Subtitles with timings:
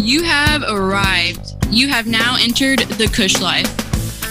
[0.00, 1.56] You have arrived.
[1.70, 3.66] You have now entered the Kush Life.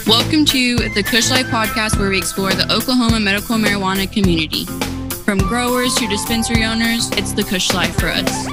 [0.08, 4.64] Welcome to the Kush Life podcast, where we explore the Oklahoma medical marijuana community.
[5.26, 8.48] From growers to dispensary owners, it's the Kush Life for us.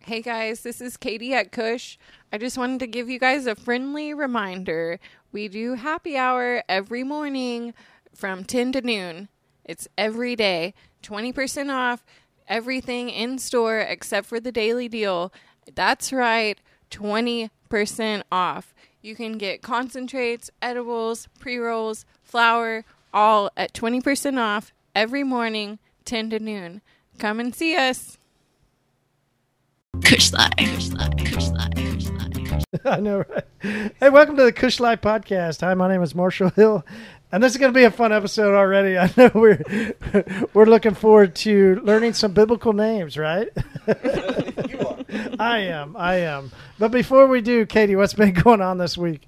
[0.00, 1.96] Hey guys, this is Katie at Kush.
[2.32, 4.98] I just wanted to give you guys a friendly reminder.
[5.30, 7.74] We do happy hour every morning
[8.12, 9.28] from 10 to noon.
[9.64, 10.74] It's every day,
[11.04, 12.04] 20% off
[12.48, 15.32] everything in store except for the daily deal.
[15.74, 16.58] That's right,
[16.90, 18.74] 20% off.
[19.00, 26.30] You can get concentrates, edibles, pre rolls, flour, all at 20% off every morning, 10
[26.30, 26.82] to noon.
[27.18, 28.18] Come and see us.
[30.02, 30.50] Kush Life.
[30.56, 31.16] Kush Life.
[31.18, 31.74] Kush Life.
[31.74, 32.64] Kush Life.
[32.84, 33.44] I know, right?
[34.00, 35.60] Hey, welcome to the Kush Life Podcast.
[35.60, 36.84] Hi, my name is Marshall Hill,
[37.34, 38.96] and this is going to be a fun episode already.
[38.98, 39.60] I know we're
[40.54, 43.48] we're looking forward to learning some biblical names, right?
[45.40, 46.52] I am, I am.
[46.78, 49.26] But before we do, Katie, what's been going on this week?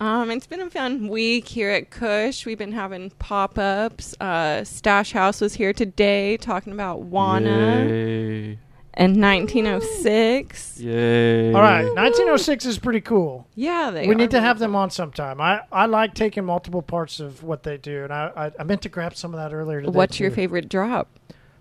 [0.00, 2.46] Um, it's been a fun week here at Kush.
[2.46, 4.14] We've been having pop ups.
[4.20, 8.58] Uh, Stash House was here today talking about Wana Yay.
[8.98, 10.80] And 1906.
[10.80, 11.52] Yay.
[11.54, 13.46] All right, 1906 is pretty cool.
[13.54, 15.40] Yeah, they we are need to really have them on sometime.
[15.40, 18.82] I, I like taking multiple parts of what they do, and I, I, I meant
[18.82, 19.92] to grab some of that earlier today.
[19.96, 20.36] What's your too.
[20.36, 21.08] favorite drop?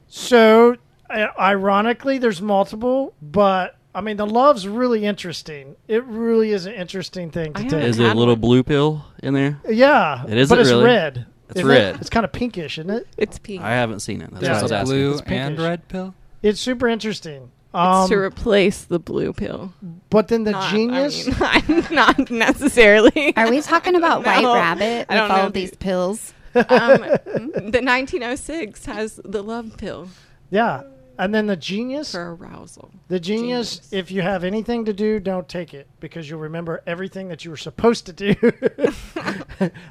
[0.08, 0.76] So,
[1.10, 5.76] uh, ironically, there's multiple, but I mean, the love's really interesting.
[5.88, 7.84] It really is an interesting thing to I take.
[7.84, 8.42] Is it a little one.
[8.42, 9.60] blue pill in there?
[9.70, 10.86] Yeah, It isn't but it's really.
[10.86, 11.26] red.
[11.50, 11.74] It's Isn't it?
[11.74, 11.96] red.
[12.02, 13.08] It's kind of pinkish, isn't it?
[13.18, 13.62] It's pink.
[13.62, 14.32] I haven't seen it.
[14.32, 14.50] That's Yeah.
[14.50, 14.96] what I was It's asking.
[14.98, 16.14] blue It's and red pill.
[16.42, 17.52] It's super interesting.
[17.70, 19.74] it's Um, to replace the blue pill.
[20.10, 21.28] but then the Not- genius.
[21.42, 23.36] I mean, not necessarily.
[23.36, 26.34] Are we talking about White No, Rabbit I don't all know of these pills?
[26.56, 30.10] um, the 1906 has the love pill
[30.50, 30.84] yeah,
[31.20, 32.14] and then the genius.
[32.14, 32.90] for arousal.
[33.10, 33.94] The genius, Genius.
[33.94, 37.52] if you have anything to do, don't take it because you'll remember everything that you
[37.52, 38.34] were supposed to do.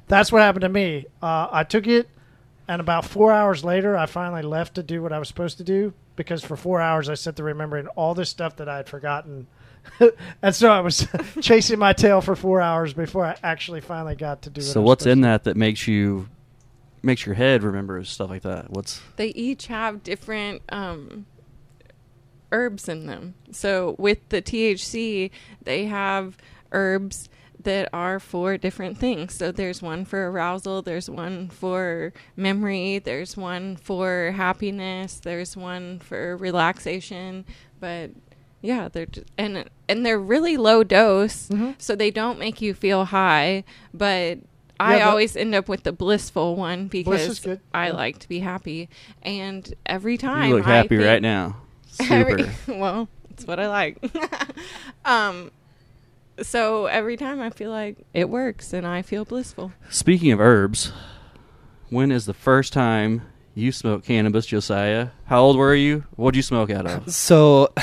[0.08, 1.06] That's what happened to me.
[1.22, 2.08] Uh, I took it,
[2.68, 5.64] and about four hours later, I finally left to do what I was supposed to
[5.64, 8.88] do because for four hours I sat there remembering all this stuff that I had
[8.88, 9.46] forgotten.
[10.42, 11.06] and so I was
[11.40, 14.64] chasing my tail for four hours before I actually finally got to do it.
[14.64, 16.28] So what's in that that makes you
[17.02, 18.70] makes your head remember stuff like that?
[18.70, 21.26] What's They each have different um,
[22.50, 23.34] herbs in them.
[23.52, 25.30] So with the THC,
[25.62, 26.36] they have
[26.72, 27.28] herbs
[27.62, 29.34] that are for different things.
[29.34, 35.98] So there's one for arousal, there's one for memory, there's one for happiness, there's one
[35.98, 37.44] for relaxation,
[37.80, 38.10] but
[38.62, 43.04] yeah, they're just, and and they're really low dose, so they don't make you feel
[43.06, 43.64] high,
[43.94, 44.38] but
[44.78, 47.60] I Yeah, but- always end up with the blissful one because is good.
[47.72, 47.92] I Yeah.
[47.94, 48.88] like to be happy,
[49.22, 51.56] and every time you look I happy think- right now.
[52.10, 52.54] Every- Super.
[52.78, 53.98] well, it's what I like.
[55.04, 55.50] um,
[56.42, 59.72] so every time I feel like it works and I feel blissful.
[59.90, 60.92] Speaking of herbs,
[61.88, 63.22] when is the first time
[63.54, 65.08] you smoked cannabis, Josiah?
[65.24, 66.04] How old were you?
[66.16, 67.10] What'd you smoke out of?
[67.12, 67.72] So,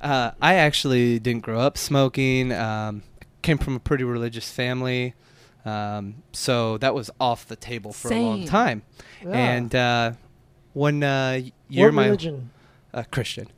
[0.00, 2.52] uh, I actually didn't grow up smoking.
[2.52, 3.02] Um,
[3.42, 5.14] came from a pretty religious family,
[5.64, 8.82] um, so that was off the table for a long time.
[9.22, 9.30] Yeah.
[9.30, 10.12] And uh,
[10.72, 12.50] one uh, year, what my religion?
[12.94, 13.48] uh, Christian.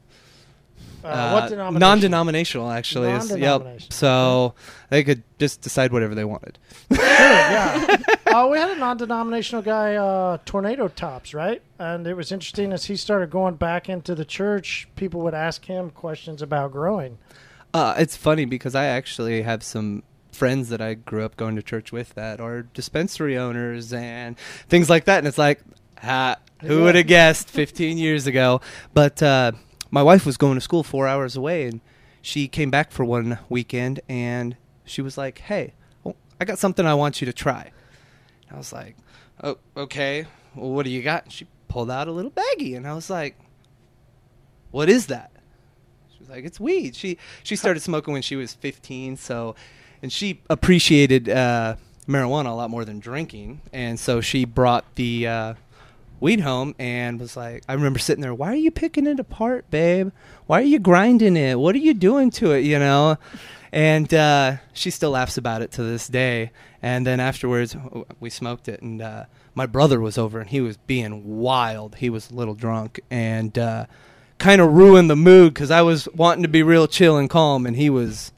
[1.05, 1.81] Uh, what denomination?
[1.81, 3.11] Non-denominational, actually.
[3.11, 3.87] is- Non-denominational.
[3.87, 3.93] Yep.
[3.93, 4.55] So
[4.91, 6.59] they could just decide whatever they wanted.
[6.95, 7.97] Sure, yeah.
[8.27, 11.63] uh, we had a non-denominational guy, uh, Tornado Tops, right?
[11.79, 15.65] And it was interesting as he started going back into the church, people would ask
[15.65, 17.19] him questions about growing.
[17.75, 21.63] Uh, it's funny because I actually have some friends that I grew up going to
[21.63, 24.37] church with that are dispensary owners and
[24.69, 25.19] things like that.
[25.19, 25.61] And it's like,
[25.99, 28.61] ha, who would have guessed 15 years ago?
[28.95, 29.53] But uh,
[29.93, 31.81] my wife was going to school four hours away, and
[32.23, 36.85] she came back for one weekend, and she was like, "Hey, well, I got something
[36.85, 37.71] I want you to try."
[38.51, 38.97] I was like,
[39.45, 40.27] "Oh, okay.
[40.57, 43.11] Well, what do you got?" And she pulled out a little baggie, and I was
[43.11, 43.39] like,
[44.71, 45.31] "What is that?"
[46.11, 49.55] She was like, "It's weed." She she started smoking when she was 15, so
[50.01, 51.77] and she appreciated uh,
[52.09, 55.55] marijuana a lot more than drinking, and so she brought the uh,
[56.23, 59.69] weed home and was like, I remember sitting there, why are you picking it apart,
[59.71, 60.13] babe?
[60.47, 61.59] Why are you grinding it?
[61.59, 62.61] What are you doing to it?
[62.61, 63.19] You know.
[63.73, 66.53] And uh, she still laughs about it to this day.
[66.83, 67.75] And then afterwards,
[68.21, 69.25] we smoked it, and uh,
[69.55, 71.97] my brother was over, and he was being wild.
[71.97, 73.87] He was a little drunk, and uh,
[74.39, 77.67] kind of ruined the mood because I was wanting to be real chill and calm,
[77.67, 78.33] and he was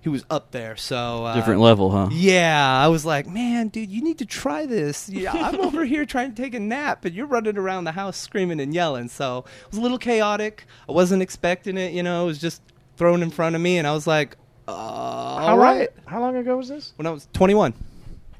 [0.00, 0.76] he was up there.
[0.76, 2.08] So uh, Different level, huh?
[2.10, 5.08] Yeah, I was like, man, dude, you need to try this.
[5.08, 8.16] Yeah, I'm over here trying to take a nap, but you're running around the house
[8.16, 9.08] screaming and yelling.
[9.08, 10.64] So it was a little chaotic.
[10.88, 11.92] I wasn't expecting it.
[11.92, 12.62] You know, it was just
[12.96, 14.36] thrown in front of me, and I was like,
[14.68, 15.58] uh, How all long?
[15.58, 15.88] right.
[16.06, 16.92] How long ago was this?
[16.96, 17.74] When I was 21,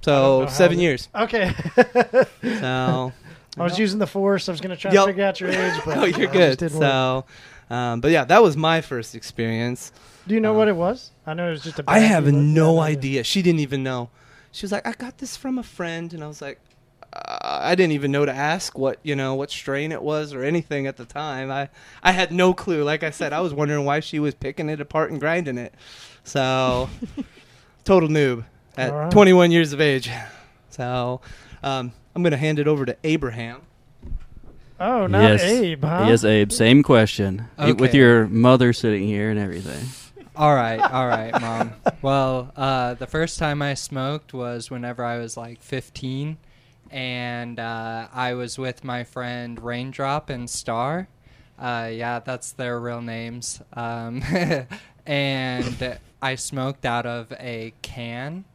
[0.03, 1.09] so seven the- years.
[1.15, 1.53] Okay.
[2.43, 3.13] So
[3.59, 4.49] I was using the force.
[4.49, 5.07] I was going to try Yup.
[5.07, 6.59] to figure out your age, but oh, you're it good.
[6.59, 7.27] just didn't work.
[7.69, 9.93] So, um, but yeah, that was my first experience.
[10.27, 11.11] Do you know uh, what it was?
[11.27, 11.85] I know it was just a.
[11.89, 13.25] I have but- no yeah, idea.
[13.25, 14.11] She didn't even know.
[14.53, 16.59] She was like, "I got this from a friend," and I was like,
[17.13, 20.43] uh, "I didn't even know to ask what you know what strain it was or
[20.43, 21.51] anything at the time.
[21.51, 21.69] I
[22.03, 22.83] I had no clue.
[22.83, 25.75] Like I said, I was wondering why she was picking it apart and grinding it.
[26.25, 26.89] So,
[27.85, 28.45] total noob
[28.77, 29.11] at All right.
[29.13, 30.11] 21 years of age.
[30.71, 31.21] So,
[31.63, 33.63] um, I'm gonna hand it over to Abraham.
[34.79, 35.43] Oh, not yes.
[35.43, 36.07] Abe, huh?
[36.09, 36.51] Yes, Abe.
[36.51, 37.47] Same question.
[37.59, 39.87] Y- With your mother sitting here and everything.
[40.41, 41.75] All right, all right, mom.
[42.01, 46.39] Well, uh, the first time I smoked was whenever I was like 15,
[46.91, 51.09] and uh, I was with my friend Raindrop and Star.
[51.59, 53.61] Uh, yeah, that's their real names.
[53.75, 54.23] Um,
[55.07, 58.47] and I smoked out of a can.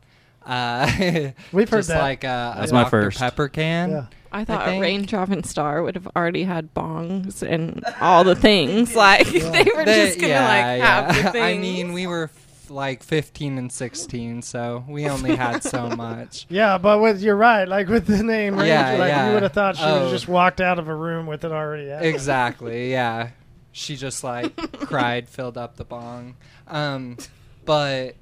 [0.45, 2.01] Uh, We've heard just that.
[2.01, 2.89] like a, a That's my Dr.
[2.89, 3.17] first.
[3.19, 3.89] Pepper can.
[3.91, 4.05] Yeah.
[4.31, 8.93] I thought think- Raindrop and Star would have already had bongs and all the things.
[8.95, 9.39] Like they
[9.75, 11.35] were They- just gonna like have the things.
[11.45, 16.47] I mean, we were f- like 15 and 16, so we only had so much.
[16.49, 17.65] Yeah, but with you're right.
[17.67, 19.27] Like with the name Ranger, Yeah, like yeah.
[19.27, 20.11] you would have thought she would have Oh.
[20.11, 21.91] just walked out of a room with it already.
[21.91, 22.03] out.
[22.03, 22.91] exactly.
[22.91, 23.29] Yeah,
[23.71, 26.35] she just like cried, filled up the bong.
[26.67, 27.17] Um,
[27.65, 28.15] but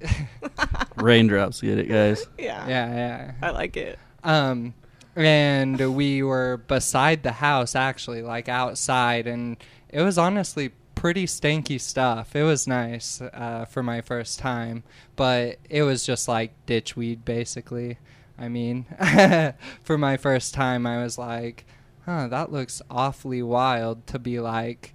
[0.95, 2.25] Raindrops, get it, guys?
[2.37, 3.31] yeah, yeah, yeah.
[3.41, 3.99] I like it.
[4.23, 4.73] Um,
[5.15, 9.57] and we were beside the house, actually, like outside, and
[9.89, 12.35] it was honestly pretty stanky stuff.
[12.35, 14.83] It was nice uh, for my first time,
[15.15, 17.97] but it was just like ditch weed, basically.
[18.37, 18.85] I mean,
[19.83, 21.65] for my first time, I was like,
[22.05, 24.93] huh, that looks awfully wild to be like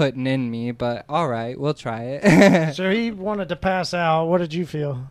[0.00, 2.74] putting in me, but all right, we'll try it.
[2.74, 4.28] So he wanted to pass out.
[4.28, 5.10] What did you feel?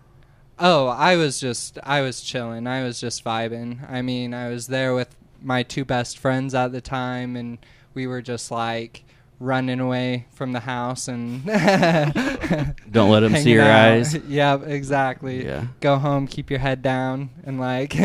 [0.57, 2.65] Oh, I was just I was chilling.
[2.65, 3.88] I was just vibing.
[3.88, 7.59] I mean, I was there with my two best friends at the time and
[7.94, 9.03] we were just like
[9.41, 11.45] running away from the house and
[12.91, 13.91] Don't let 'em see your out.
[13.94, 14.13] eyes.
[14.27, 15.45] Yeah, exactly.
[15.45, 15.68] Yeah.
[15.80, 17.95] Go home, keep your head down and like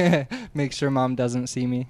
[0.54, 1.88] make sure mom doesn't see me.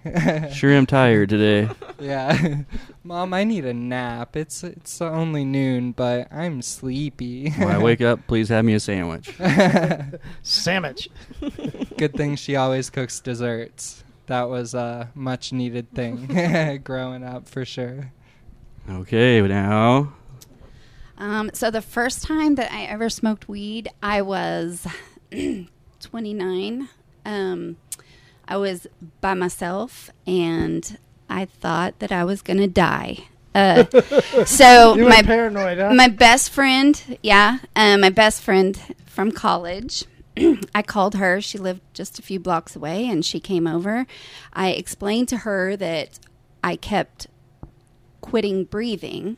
[0.52, 1.68] Sure I'm tired today.
[2.00, 2.62] yeah.
[3.02, 4.34] mom, I need a nap.
[4.36, 7.50] It's it's only noon, but I'm sleepy.
[7.50, 9.30] When I wake up, please have me a sandwich.
[10.42, 11.08] Sandwich.
[11.98, 14.02] Good thing she always cooks desserts.
[14.26, 18.10] That was a much needed thing growing up for sure.
[18.88, 20.12] Okay, now
[21.16, 24.86] Um, so the first time that I ever smoked weed, I was
[26.00, 26.88] 29.
[27.24, 27.76] Um,
[28.46, 28.86] I was
[29.22, 30.98] by myself, and
[31.30, 33.28] I thought that I was gonna die.
[33.54, 33.84] Uh,
[34.44, 35.94] so my paranoid, huh?
[35.94, 40.04] my best friend, yeah, uh, my best friend from college.
[40.74, 41.40] I called her.
[41.40, 44.06] She lived just a few blocks away, and she came over.
[44.52, 46.18] I explained to her that
[46.62, 47.28] I kept
[48.24, 49.36] quitting breathing.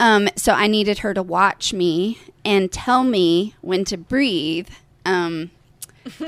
[0.00, 4.68] Um, so I needed her to watch me and tell me when to breathe.
[5.04, 5.52] Um,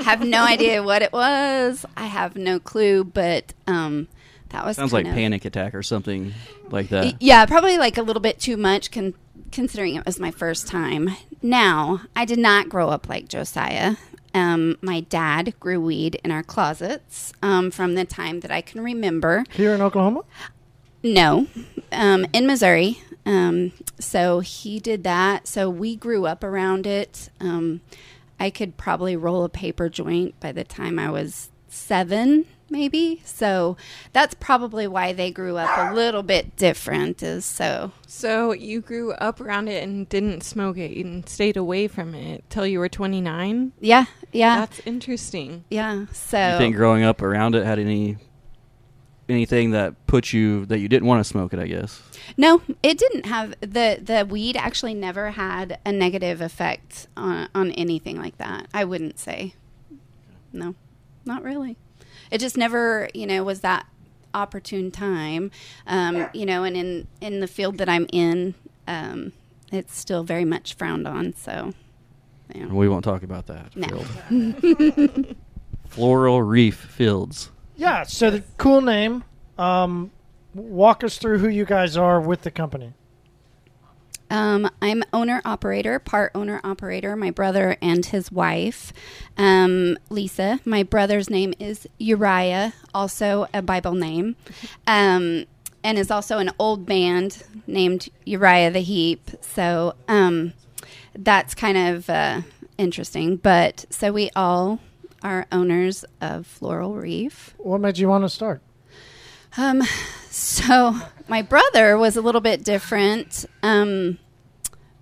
[0.01, 1.85] have no idea what it was.
[1.97, 4.07] I have no clue, but um,
[4.49, 6.33] that was sounds like of- panic attack or something
[6.69, 7.21] like that.
[7.21, 9.13] Yeah, probably like a little bit too much con-
[9.51, 11.09] considering it was my first time.
[11.41, 13.97] Now, I did not grow up like Josiah.
[14.33, 18.79] Um, my dad grew weed in our closets um, from the time that I can
[18.81, 19.43] remember.
[19.51, 20.21] Here in Oklahoma?
[21.03, 21.47] No,
[21.91, 22.99] um, in Missouri.
[23.25, 25.47] Um, so he did that.
[25.47, 27.29] So we grew up around it.
[27.39, 27.81] Um,
[28.39, 33.21] I could probably roll a paper joint by the time I was seven, maybe.
[33.25, 33.77] So
[34.13, 37.21] that's probably why they grew up a little bit different.
[37.21, 41.87] Is so So you grew up around it and didn't smoke it and stayed away
[41.87, 43.73] from it till you were 29?
[43.79, 45.65] yeah, yeah, That's interesting.
[45.69, 46.05] yeah.
[46.13, 48.17] So You think growing up around it had any
[49.29, 51.59] anything that put you that you didn't want to smoke it?
[51.59, 52.01] I guess.
[52.37, 57.71] No, it didn't have the the weed actually never had a negative effect on on
[57.71, 58.67] anything like that.
[58.73, 59.53] I wouldn't say.
[60.51, 60.75] No,
[61.25, 61.77] not really.
[62.31, 63.85] It just never, you know, was that
[64.33, 65.51] opportune time.
[65.87, 68.55] Um, you know, and in in the field that I'm in,
[68.87, 69.33] um,
[69.71, 71.33] it's still very much frowned on.
[71.35, 71.73] So,
[72.53, 72.67] yeah.
[72.67, 73.75] We won't talk about that.
[73.75, 73.99] No.
[73.99, 75.35] field.
[75.87, 77.49] Floral Reef Fields.
[77.79, 79.23] Yeah, so the cool name.
[79.57, 80.11] Um,
[80.53, 82.91] walk us through who you guys are with the company.
[84.29, 87.15] Um, I'm owner operator, part owner operator.
[87.15, 88.91] My brother and his wife,
[89.37, 90.59] um, Lisa.
[90.65, 94.35] My brother's name is Uriah, also a Bible name,
[94.87, 95.45] um,
[95.81, 99.31] and is also an old band named Uriah the Heep.
[99.39, 100.51] So um,
[101.17, 102.41] that's kind of uh,
[102.77, 103.37] interesting.
[103.37, 104.81] But so we all
[105.23, 107.53] are owners of Floral Reef.
[107.57, 108.61] What made you want to start?
[109.57, 109.81] Um,
[110.29, 110.95] so
[111.27, 113.45] my brother was a little bit different.
[113.63, 114.19] Um,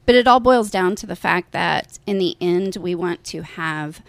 [0.08, 3.42] but it all boils down to the fact that in the end, we want to
[3.42, 4.02] have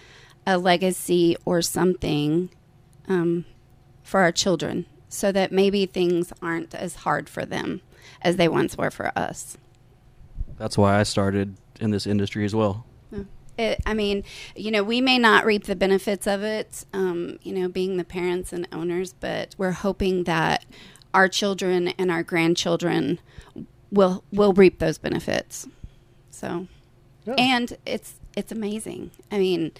[0.46, 2.50] a legacy or something
[3.08, 3.44] um,
[4.04, 7.80] for our children so that maybe things aren't as hard for them
[8.22, 9.58] as they once were for us.
[10.56, 12.86] That's why I started in this industry as well.
[13.58, 14.22] It, I mean,
[14.54, 18.04] you know, we may not reap the benefits of it, um, you know, being the
[18.04, 20.64] parents and owners, but we're hoping that
[21.12, 23.18] our children and our grandchildren
[23.90, 25.66] will will reap those benefits.
[26.30, 26.68] So,
[27.26, 27.34] Yeah.
[27.36, 29.10] and it's it's amazing.
[29.32, 29.72] I mean,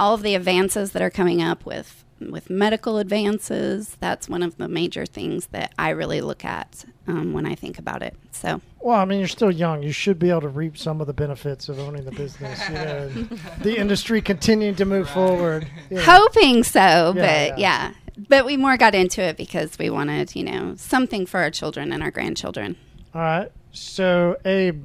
[0.00, 3.96] all of the advances that are coming up with with medical advances.
[4.00, 7.78] That's one of the major things that I really look at um, when I think
[7.78, 8.14] about it.
[8.32, 9.82] So, Well, I mean, you're still young.
[9.82, 12.60] You should be able to reap some of the benefits of owning the business.
[12.68, 13.08] You know,
[13.62, 15.66] the industry continuing to move forward.
[15.90, 16.02] you know.
[16.02, 17.92] hoping so, but yeah.
[17.92, 17.92] yeah.
[18.28, 21.90] But we more got into it because we wanted, you know, something for our children
[21.92, 22.76] and our grandchildren.
[23.14, 23.50] All right.
[23.72, 24.82] So, Abe,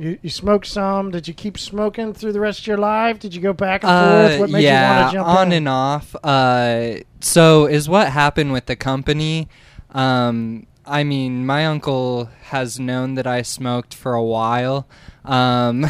[0.00, 1.10] you, you smoked some.
[1.10, 3.18] Did you keep smoking through the rest of your life?
[3.18, 4.36] Did you go back and forth?
[4.36, 5.52] Uh, What made yeah, you want to jump on in?
[5.52, 6.16] and off.
[6.24, 9.48] Uh, so is what happened with the company.
[9.90, 14.88] Um, I mean, my uncle has known that I smoked for a while.
[15.24, 15.84] Um,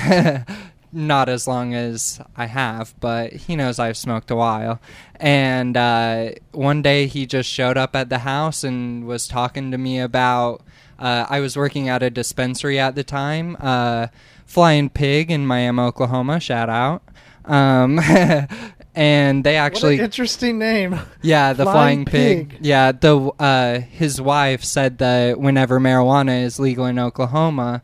[0.93, 4.81] not as long as I have, but he knows I've smoked a while.
[5.17, 9.79] And uh, one day he just showed up at the house and was talking to
[9.79, 10.63] me about.
[11.01, 14.09] Uh, I was working at a dispensary at the time, uh,
[14.47, 16.39] Flying Pig in Miami, Oklahoma.
[16.41, 17.03] Shout out.
[17.47, 17.99] Um,
[18.95, 20.99] and they What actually an interesting name.
[21.23, 22.51] yeah, the Flying flying, pig.
[22.51, 22.59] pig.
[22.67, 27.83] Yeah, the uh, his wife said that whenever marijuana is legal in Oklahoma,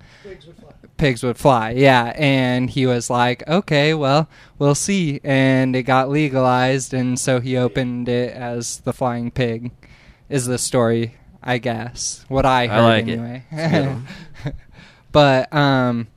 [0.98, 1.70] pigs would fly.
[1.70, 7.40] Yeah, and he was like, "Okay, well, we'll see." And it got legalized, and so
[7.40, 9.70] he opened it as the Flying Pig.
[10.28, 11.14] Is the story,
[11.46, 12.24] I guess.
[12.28, 13.44] What I heard like anyway.
[13.50, 14.06] It's a good one.
[15.12, 16.08] but um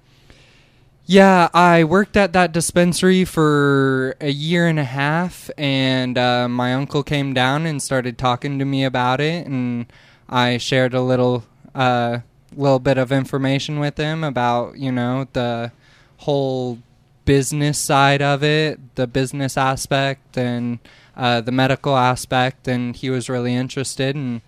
[1.12, 6.76] yeah, I worked at that dispensary for a year and a half, and uh, my
[6.76, 9.92] uncle came down and started talking to me about it, and
[10.30, 12.20] I shared a little, uh,
[12.56, 15.72] little bit of information with him about you know the
[16.18, 16.78] whole
[17.26, 20.78] business side of it, the business aspect, and
[21.18, 24.42] uh, the medical aspect, and he was really interested, and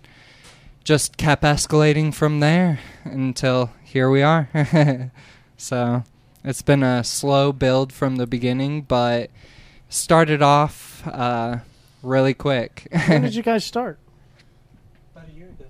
[0.84, 4.48] just kept escalating from there until here we are.
[5.56, 6.02] so
[6.44, 9.30] it's been a slow build from the beginning, but
[9.88, 11.58] started off uh,
[12.02, 12.88] really quick.
[13.06, 13.98] when did you guys start?
[15.14, 15.64] About a year ago.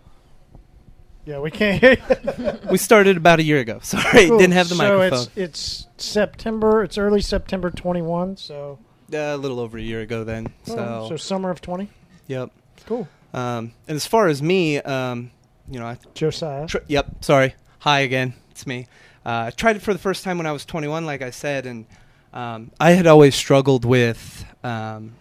[1.25, 2.59] Yeah, we can't hear you.
[2.71, 3.81] We started about a year ago.
[3.83, 4.39] Sorry, Cool.
[4.39, 5.29] didn't have the so microphone.
[5.37, 6.83] it's it's September.
[6.83, 8.37] It's early September 21.
[8.39, 8.79] So
[9.13, 10.47] Uh, a little over a year ago then.
[10.65, 11.89] So, oh, so summer of 20.
[12.29, 12.51] yep.
[12.87, 13.07] Cool.
[13.33, 15.31] Um, and as far as me, um,
[15.69, 16.67] you know, I Josiah.
[16.67, 17.25] Tr- yep.
[17.25, 17.55] Sorry.
[17.81, 18.35] Hi again.
[18.51, 18.87] It's me.
[19.25, 21.67] Uh, I tried it for the first time when I was 21, like I said,
[21.67, 21.87] and
[22.33, 25.15] um, I had always struggled with um,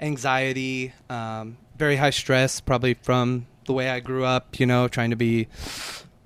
[0.00, 4.58] anxiety, um, very high stress, probably from the way I grew up.
[4.58, 5.48] You know, trying to be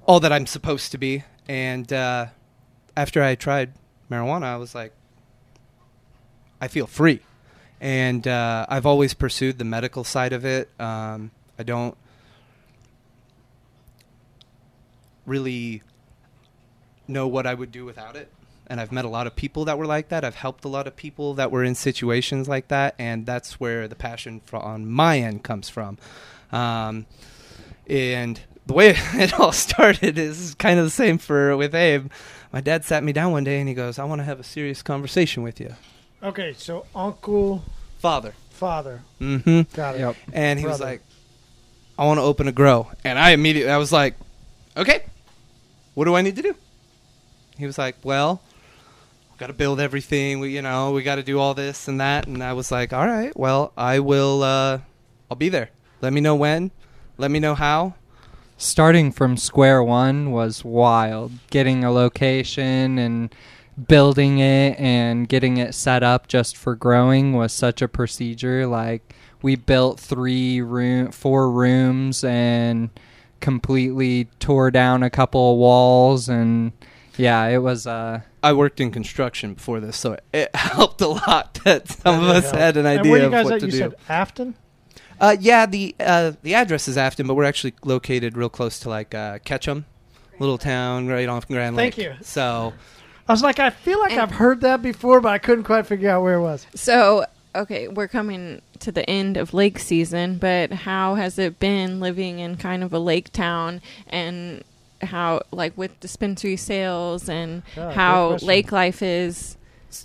[0.06, 1.24] all that I'm supposed to be.
[1.48, 2.26] And uh,
[2.96, 3.72] after I tried
[4.10, 4.92] marijuana, I was like,
[6.60, 7.20] I feel free.
[7.80, 10.70] And uh, I've always pursued the medical side of it.
[10.80, 11.96] Um, I don't
[15.26, 15.82] really
[17.06, 18.30] know what I would do without it.
[18.66, 20.24] And I've met a lot of people that were like that.
[20.24, 23.86] I've helped a lot of people that were in situations like that, and that's where
[23.86, 25.98] the passion fro- on my end comes from.
[26.50, 27.04] Um,
[27.86, 32.10] and the way it all started is kind of the same for with Abe.
[32.52, 34.44] My dad sat me down one day and he goes, "I want to have a
[34.44, 35.74] serious conversation with you,
[36.24, 37.62] Okay, so uncle,
[37.98, 39.02] father." father.
[39.20, 39.76] Mm-hmm.
[39.76, 40.00] Got it.
[40.00, 40.16] Yep.
[40.32, 40.92] And he was Brother.
[40.92, 41.02] like,
[41.98, 42.90] I want to open a grow.
[43.04, 44.14] And I immediately, I was like,
[44.76, 45.02] okay,
[45.94, 46.54] what do I need to do?
[47.58, 48.40] He was like, well,
[49.32, 50.40] we got to build everything.
[50.40, 52.26] We, you know, we got to do all this and that.
[52.26, 54.78] And I was like, all right, well, I will, uh,
[55.30, 55.70] I'll be there.
[56.00, 56.70] Let me know when.
[57.18, 57.94] Let me know how.
[58.56, 61.32] Starting from square one was wild.
[61.50, 63.34] Getting a location and
[63.88, 68.66] building it and getting it set up just for growing was such a procedure.
[68.66, 72.90] Like we built three room, four rooms, and
[73.40, 76.72] completely tore down a couple of walls and
[77.16, 81.54] yeah, it was uh I worked in construction before this, so it helped a lot
[81.64, 82.58] that some of us helped.
[82.58, 83.60] had an And idea where you of what at?
[83.60, 83.78] to You do.
[83.78, 84.54] said Afton.
[85.20, 88.88] Uh, yeah, the uh, the address is Afton, but we're actually located real close to
[88.88, 89.84] like uh, Ketchum,
[90.40, 91.94] little town right off Grand Lake.
[91.94, 92.14] Thank you.
[92.24, 92.72] So
[93.28, 95.86] I was like, I feel like And- I've heard that before, but I couldn't quite
[95.86, 96.66] figure out where it was.
[96.74, 102.00] So, okay, we're coming to the end of lake season, but how has it been
[102.00, 104.62] living in kind of a lake town and
[105.02, 109.56] how, like, with dispensary sales and Yeah, how lake life is?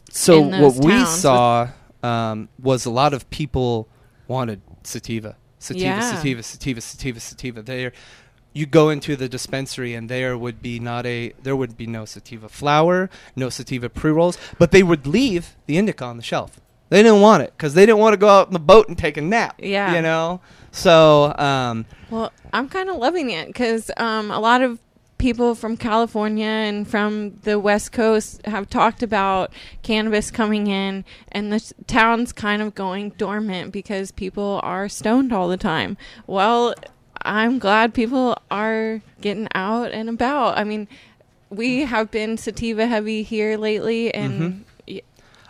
[0.09, 1.67] so in what those we towns saw
[2.03, 3.87] um, was a lot of people
[4.27, 5.99] wanted sativa, sativa, Yeah.
[6.15, 7.61] sativa, sativa, sativa, sativa.
[7.63, 7.91] There,
[8.59, 12.05] you go into the dispensary and there would be not a there would be no
[12.05, 16.59] sativa flower, no sativa pre rolls, but they would leave the indica on the shelf.
[16.89, 18.97] They didn't want it because they didn't want to go out in the boat and
[18.97, 19.55] take a nap.
[19.59, 19.95] Yeah.
[19.95, 20.41] you know.
[20.71, 24.79] So um, Well, I'm kind of loving it because um, a lot of
[25.19, 31.51] people from California and from the West Coast have talked about cannabis coming in, and
[31.53, 35.97] the town's kind of going dormant because people are stoned all the time.
[36.25, 36.73] Well,
[37.29, 40.57] I'm glad people are getting out and about.
[40.57, 40.87] I mean,
[41.51, 44.41] we have been sativa heavy here lately, and.
[44.41, 44.63] Mm-hmm.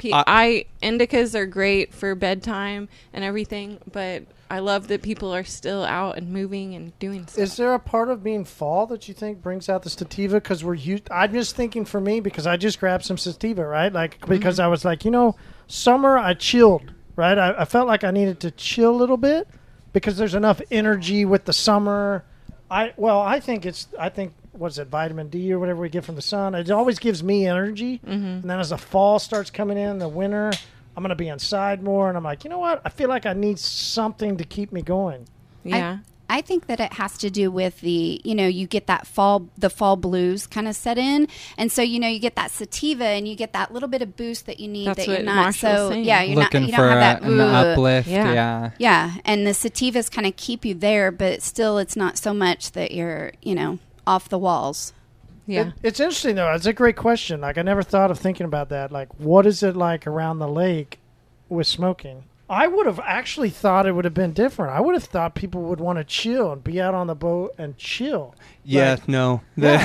[0.01, 5.43] Uh, I indicas are great for bedtime and everything, but I love that people are
[5.43, 7.37] still out and moving and doing stuff.
[7.37, 10.35] Is there a part of being fall that you think brings out the sativa?
[10.35, 11.11] Because we're used.
[11.11, 13.91] I'm just thinking for me because I just grabbed some sativa, right?
[13.91, 14.29] Like mm-hmm.
[14.29, 15.35] because I was like, you know,
[15.67, 17.37] summer I chilled, right?
[17.37, 19.49] I, I felt like I needed to chill a little bit
[19.93, 22.23] because there's enough energy with the summer.
[22.69, 26.05] I well, I think it's I think what's it vitamin D or whatever we get
[26.05, 26.55] from the sun.
[26.55, 28.11] It always gives me energy, mm-hmm.
[28.11, 30.51] and then as the fall starts coming in, the winter.
[30.95, 32.81] I'm gonna be inside more, and I'm like, you know what?
[32.83, 35.27] I feel like I need something to keep me going.
[35.63, 35.99] yeah.
[35.99, 36.09] I
[36.41, 39.69] think that it has to do with the, you know, you get that fall, the
[39.69, 43.27] fall blues kind of set in, and so you know you get that sativa and
[43.27, 45.77] you get that little bit of boost that you need That's that you're not Marshall's
[45.77, 46.05] so saying.
[46.05, 48.07] yeah you're looking not you for don't have a- that an uplift.
[48.07, 48.33] Yeah.
[48.33, 48.71] yeah.
[48.77, 52.71] Yeah, and the sativas kind of keep you there, but still it's not so much
[52.73, 54.93] that you're you know off the walls.
[55.47, 55.67] yeah.
[55.67, 56.51] It- it's interesting though.
[56.53, 57.41] It's a great question.
[57.41, 58.91] Like I never thought of thinking about that.
[58.91, 60.99] Like, what is it like around the lake
[61.49, 62.23] with smoking?
[62.49, 64.73] I would have actually thought it would have been different.
[64.73, 67.53] I would have thought people would want to chill and be out on the boat
[67.59, 68.33] and chill.
[68.63, 69.77] Yeah, Like, no, they,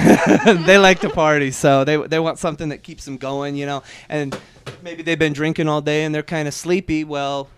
[0.66, 3.82] they like to party, so they they want something that keeps them going, you know.
[4.08, 4.38] And
[4.82, 7.04] maybe they've been drinking all day and they're kind of sleepy.
[7.04, 7.48] Well,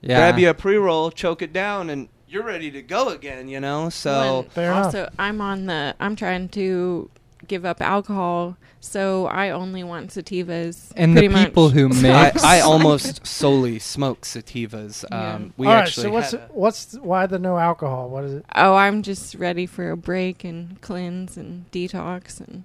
[0.00, 0.16] Yeah.
[0.18, 3.60] grab you a pre roll, choke it down, and you're ready to go again, you
[3.60, 3.90] know.
[3.90, 5.94] So And also, I'm on the.
[6.00, 7.10] I'm trying to
[7.48, 10.92] give up alcohol, so I only want sativas.
[10.96, 11.46] and the pretty much.
[11.48, 15.04] people who I, mix I almost solely smoke sativas.
[15.10, 15.34] Yeah.
[15.34, 15.82] Um, we All right.
[15.82, 18.08] actually So what's a- what's why the no alcohol?
[18.08, 18.44] What is it?
[18.54, 22.64] Oh, I'm just ready for a break and cleanse and detox and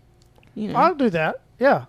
[0.56, 0.80] you know.
[0.80, 1.42] I'll do that.
[1.60, 1.86] Yeah.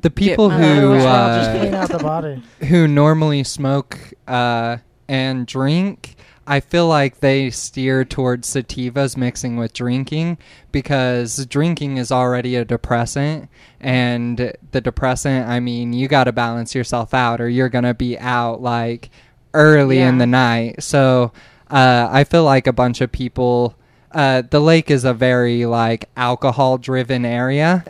[0.00, 1.44] the people my who life.
[1.62, 2.42] Just uh, out the body.
[2.68, 4.76] who normally smoke uh,
[5.08, 6.14] and drink,
[6.48, 10.38] I feel like they steer towards sativas mixing with drinking
[10.72, 16.74] because drinking is already a depressant, and the depressant, I mean, you got to balance
[16.74, 19.10] yourself out, or you're gonna be out like
[19.52, 20.82] early in the night.
[20.82, 21.32] So
[21.70, 23.74] uh, I feel like a bunch of people.
[24.10, 27.84] Uh, the lake is a very like alcohol driven area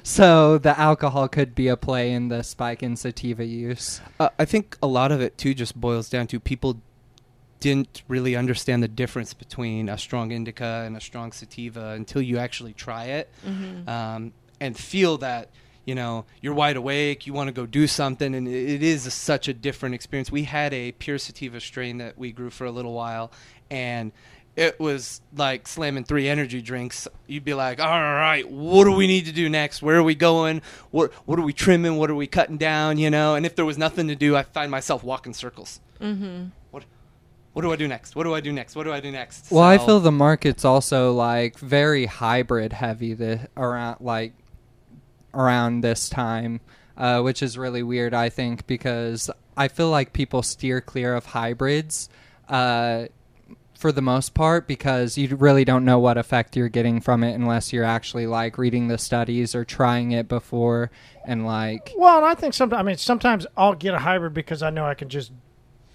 [0.02, 4.46] so the alcohol could be a play in the spike in sativa use Uh, I
[4.46, 6.80] think a lot of it too just boils down to people
[7.60, 12.38] didn't really understand the difference between a strong indica and a strong sativa until you
[12.38, 13.88] actually try it Mm-hmm.
[13.88, 15.50] um, and feel that
[15.86, 19.48] you know you're wide awake you want to go do something and it, is such
[19.48, 22.92] a different experience we had a pure sativa strain that we grew for a little
[22.92, 23.30] while
[23.70, 24.12] and
[24.56, 27.06] it was like slamming three energy drinks.
[27.28, 29.80] You'd be like, "All right, what do we need to do next?
[29.80, 30.60] Where are we going?
[30.90, 31.96] What what are we trimming?
[31.96, 32.98] What are we cutting down?
[32.98, 35.80] You know?" And if there was nothing to do, I find myself walking circles.
[36.00, 36.46] mm-hmm.
[37.52, 38.14] What what do I do next?
[38.16, 38.76] What do I do next?
[38.76, 39.50] What do I do next?
[39.50, 44.32] well i feel the market's also like very hybrid heavy the around like
[45.34, 46.60] around this time
[46.96, 51.26] uh, which is really weird i think because i feel like people steer clear of
[51.26, 52.08] hybrids
[52.48, 53.06] uh,
[53.78, 57.32] for the most part because you really don't know what effect you're getting from it
[57.32, 60.90] unless you're actually like reading the studies or trying it before
[61.24, 62.80] and like Well, and I think sometimes.
[62.80, 65.32] I mean, sometimes I'll get a hybrid because I know I can just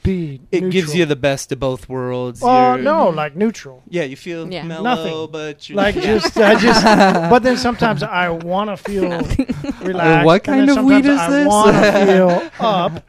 [0.06, 0.41] be.
[0.52, 2.41] it gives you the best of both worlds.
[2.44, 3.84] Oh You're- no, like neutral.
[3.89, 4.63] Yeah, you feel Yeah.
[4.63, 5.32] mellow, Nothing.
[5.32, 6.02] but you're Like yeah.
[6.20, 6.84] just, I just.
[6.84, 9.10] But then sometimes I want to feel
[9.82, 10.26] relaxed.
[10.26, 11.48] what kind of weed sometimes is I this?
[11.48, 13.04] want to feel up.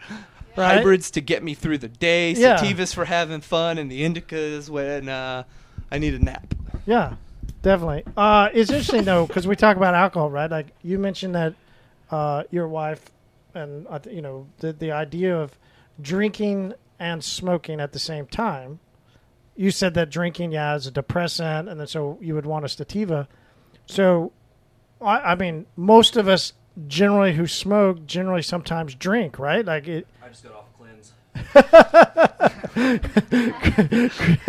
[0.56, 0.76] Right.
[0.78, 2.56] hybrids to get me through the day, Yeah.
[2.56, 5.42] sativas for having fun, and the indicas when uh,
[5.92, 6.54] I need a nap.
[6.86, 7.16] Yeah,
[7.60, 8.04] definitely.
[8.16, 10.50] Uh, it's interesting though because we talk about alcohol, right?
[10.50, 11.52] Like you mentioned that
[12.10, 13.04] uh, your wife
[13.54, 15.58] and uh, you know the the idea of
[16.00, 18.80] drinking and smoking at the same time.
[19.54, 22.68] You said that drinking, yeah, is a depressant, and then so you would want a
[22.68, 23.26] sativa.
[23.86, 24.32] So,
[25.00, 26.52] I, I mean, most of us
[26.88, 29.64] generally who smoke generally sometimes drink, right?
[29.64, 31.12] Like it, I just got off cleanse.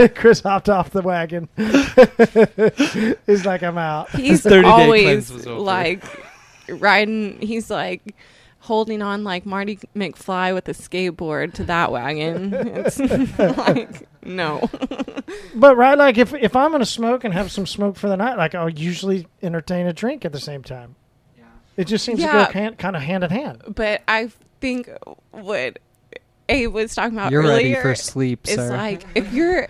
[0.16, 1.48] Chris hopped off the wagon.
[3.26, 4.10] He's like, I'm out.
[4.12, 6.04] He's 30 always cleanse was like
[6.68, 7.40] riding.
[7.42, 8.16] He's like
[8.68, 12.54] holding on like Marty McFly with a skateboard to that wagon.
[12.54, 13.00] It's
[13.40, 14.70] like no.
[15.56, 18.38] But right, like if if I'm gonna smoke and have some smoke for the night,
[18.38, 20.96] like I'll usually entertain a drink at the same time.
[21.38, 21.44] Yeah.
[21.76, 22.46] It just seems Yeah.
[22.46, 23.64] to go hand, kind of hand in hand.
[23.76, 24.90] but I think
[25.32, 25.80] what
[26.50, 28.70] Abe was talking about You're ready for sleep, is sir.
[28.76, 29.68] like if you're,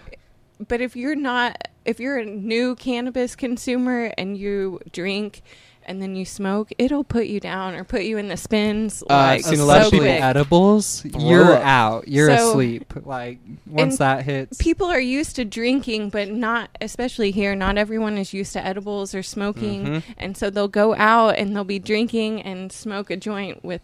[0.68, 5.42] but if you're not, if you're a new cannabis consumer and you drink
[5.88, 9.02] and then you smoke, it'll put you down or put you in the spins.
[9.10, 10.22] Uh, I've like seen a lot of so people- quick.
[10.22, 11.64] edibles, you're up.
[11.64, 12.08] out.
[12.08, 12.94] You're So- asleep.
[13.06, 18.18] Like once that hits, people are used to drinking, but not, especially here, not everyone
[18.18, 19.86] is used to edibles or smoking.
[19.86, 20.04] Mhm.
[20.18, 23.82] And so they'll go out and they'll be drinking and smoke a joint with,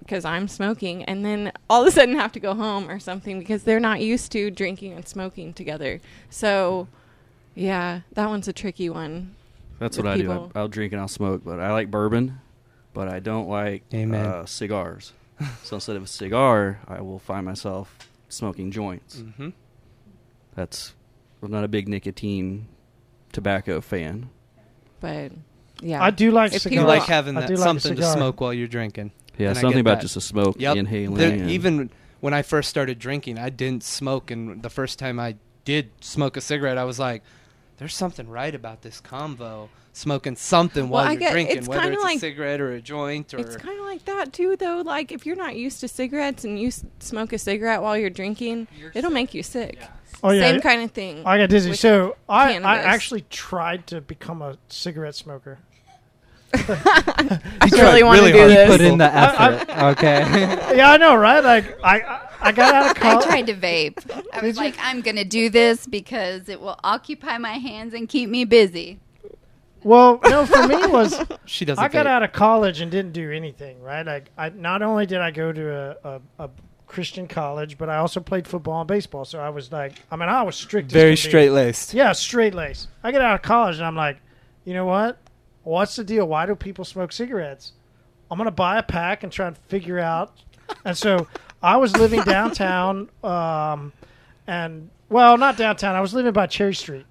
[0.00, 3.38] because I'm smoking, and then all of a sudden have to go home or something
[3.38, 6.00] because they're not used to drinking and smoking together.
[6.28, 6.88] So,
[7.54, 9.34] yeah, that one's a tricky one.
[9.84, 10.46] That's what I people.
[10.46, 10.52] do.
[10.54, 12.40] I, I'll drink and I'll smoke, but I like bourbon,
[12.94, 14.24] but I don't like Amen.
[14.24, 15.12] Uh, cigars.
[15.62, 17.98] so instead of a cigar, I will find myself
[18.30, 19.16] smoking joints.
[19.16, 19.50] Mm-hmm.
[20.54, 20.94] That's
[21.42, 22.66] I'm not a big nicotine
[23.32, 24.30] tobacco fan.
[25.00, 25.32] But,
[25.82, 26.02] yeah.
[26.02, 26.80] I do like If cigars.
[26.80, 29.12] You like having that do like something to smoke while you're drinking.
[29.36, 30.02] Yeah, And something about that.
[30.02, 30.76] just a smoke, Yep.
[30.76, 31.14] inhaling.
[31.16, 35.36] There- even when I first started drinking, I didn't smoke, and the first time I
[35.64, 37.22] did smoke a cigarette, I was like,
[37.78, 41.68] "There's something right about this convo." Smoking something Well, while I you're get- drinking, it's
[41.68, 44.32] whether kinda it's like- a cigarette or a joint or It's kind of like that
[44.32, 44.82] too, though.
[44.84, 48.10] Like if you're not used to cigarettes and you s- smoke a cigarette while you're
[48.10, 49.78] drinking, it'll make you sick.
[50.24, 51.22] oh yeah, Same kind of thing.
[51.24, 51.74] I got dizzy.
[51.74, 55.58] So I, I actually tried to become a cigarette smoker.
[57.60, 58.50] I tried really want really to do hard.
[58.50, 58.70] this.
[58.70, 59.70] put in the I- effort.
[59.98, 60.20] okay.
[60.76, 61.42] yeah, I know, right?
[61.42, 63.16] Like I, I, I got out of college.
[63.16, 63.26] I college.
[63.26, 64.24] tried to vape.
[64.32, 68.08] I was like, I'm going to do this because it will occupy my hands and
[68.08, 69.00] keep me busy.
[69.82, 71.82] Well, no, for me was she doesn't.
[71.82, 72.10] I got vape.
[72.10, 74.04] out of college and didn't do anything, right?
[74.06, 76.50] Like, I not only did I go to a, a, a
[76.86, 79.24] Christian college, but I also played football and baseball.
[79.26, 80.90] So I was like, I mean, I was strict.
[80.90, 81.92] very can straight laced.
[81.92, 82.88] Yeah, straight lace.
[83.02, 84.18] I get out of college and I'm like,
[84.64, 85.18] you know what?
[85.64, 86.26] What's the deal?
[86.26, 87.72] Why do people smoke cigarettes?
[88.30, 90.32] I'm gonna buy a pack and try and figure out.
[90.84, 91.26] And so
[91.62, 93.92] I was living downtown, um,
[94.46, 95.94] and well, not downtown.
[95.94, 97.06] I was living by Cherry Street.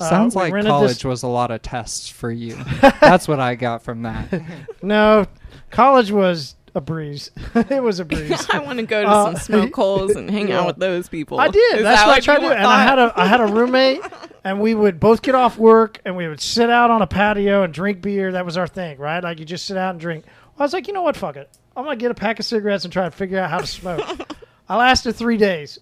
[0.00, 2.56] Uh, Sounds like college this- was a lot of tests for you.
[3.00, 4.42] That's what I got from that.
[4.82, 5.26] No,
[5.70, 7.32] college was a breeze.
[7.54, 8.46] it was a breeze.
[8.50, 10.60] I want to go to Uh, some smoke holes and hang yeah.
[10.60, 11.40] out with those people.
[11.40, 11.78] I did.
[11.78, 12.52] Is That's that what I tried to do.
[12.52, 14.00] And I had a I had a roommate,
[14.48, 17.62] and we would both get off work, and we would sit out on a patio
[17.62, 18.32] and drink beer.
[18.32, 19.22] That was our thing, right?
[19.22, 20.24] Like you just sit out and drink.
[20.58, 21.16] I was like, you know what?
[21.16, 21.50] Fuck it.
[21.76, 24.00] I'm gonna get a pack of cigarettes and try to figure out how to smoke.
[24.68, 25.78] I lasted three days.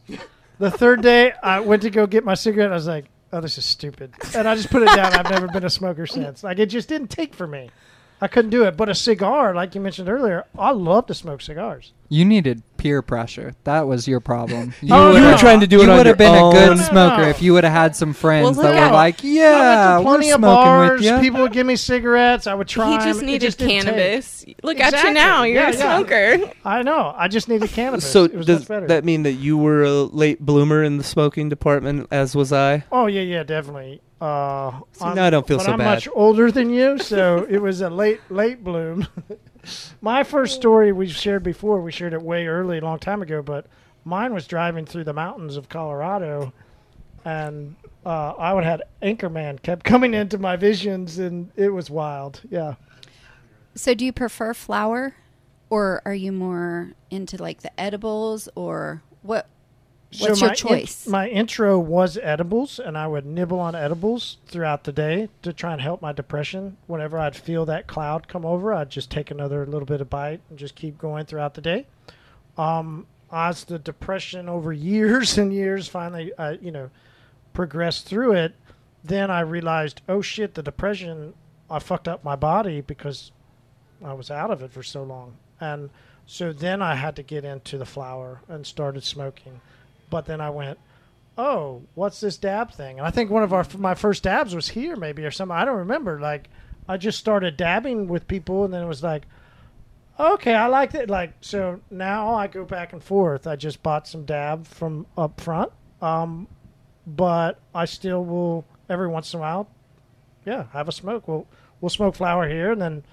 [0.58, 2.72] The third day, I went to go get my cigarette.
[2.72, 5.12] I was like, oh, this is stupid, and I just put it down.
[5.12, 6.42] I've never been a smoker since.
[6.42, 7.70] Like it just didn't take for me.
[8.20, 8.76] I couldn't do it.
[8.78, 11.92] But a cigar, like you mentioned earlier, I love to smoke cigars.
[12.08, 13.54] You needed peer pressure.
[13.64, 14.72] That was your problem.
[14.80, 16.34] You Oh, you were have- trying to do you it on would have your been
[16.34, 16.52] a own.
[16.54, 17.28] good No, no, smoker no.
[17.28, 19.98] if you would have had some friends look that at- were like, I "Yeah, went
[19.98, 21.00] to plenty we're of smoking bars.
[21.00, 22.46] with you." People would give me cigarettes.
[22.46, 22.92] I would try.
[22.92, 24.44] He just It needed didn't cannabis.
[24.62, 25.42] Look at you now.
[25.42, 25.96] You're Yeah, a yeah.
[25.96, 26.52] smoker.
[26.64, 27.12] I know.
[27.16, 28.08] I just needed cannabis.
[28.10, 31.04] So it was does much that mean that you were a late bloomer in the
[31.04, 32.84] smoking department, as was I?
[32.92, 34.00] oh yeah, yeah, definitely.
[34.20, 35.94] Uh, See, I'm- now I don't feel but so I'm bad.
[35.94, 39.06] much older than you, so it was a late, late bloom.
[40.00, 41.80] My first story we shared before.
[41.80, 43.42] We shared it way early, a long time ago.
[43.42, 43.66] But
[44.04, 46.52] mine was driving through the mountains of Colorado,
[47.24, 47.74] and
[48.04, 52.40] uh, I would have Anchorman kept coming into my visions, and it was wild.
[52.48, 52.74] Yeah.
[53.74, 55.14] So, do you prefer flour,
[55.68, 59.48] or are you more into like the edibles, or what?
[60.20, 61.06] What's your my in- choice?
[61.06, 65.72] my intro was edibles, and I would nibble on edibles throughout the day to try
[65.72, 66.76] and help my depression.
[66.86, 70.40] Whenever I'd feel that cloud come over, I'd just take another little bit of bite
[70.48, 71.86] and just keep going throughout the day.
[72.56, 76.90] Um, as the depression over years and years finally, uh, you know,
[77.52, 78.54] progressed through it,
[79.02, 81.34] then I realized, oh shit, the depression,
[81.70, 83.32] I fucked up my body because
[84.04, 85.36] I was out of it for so long.
[85.60, 85.90] And
[86.26, 89.60] so then I had to get into the flower and started smoking.
[90.10, 90.78] But then I went,
[91.38, 92.98] oh, what's this dab thing?
[92.98, 95.56] And I think one of our my first dabs was here, maybe or something.
[95.56, 96.20] I don't remember.
[96.20, 96.48] Like,
[96.88, 99.24] I just started dabbing with people, and then it was like,
[100.18, 101.10] okay, I like it.
[101.10, 103.46] Like, so now I go back and forth.
[103.46, 106.48] I just bought some dab from up front, um,
[107.06, 109.68] but I still will every once in a while,
[110.44, 111.26] yeah, have a smoke.
[111.28, 111.46] We'll
[111.80, 113.04] we'll smoke flower here, and then.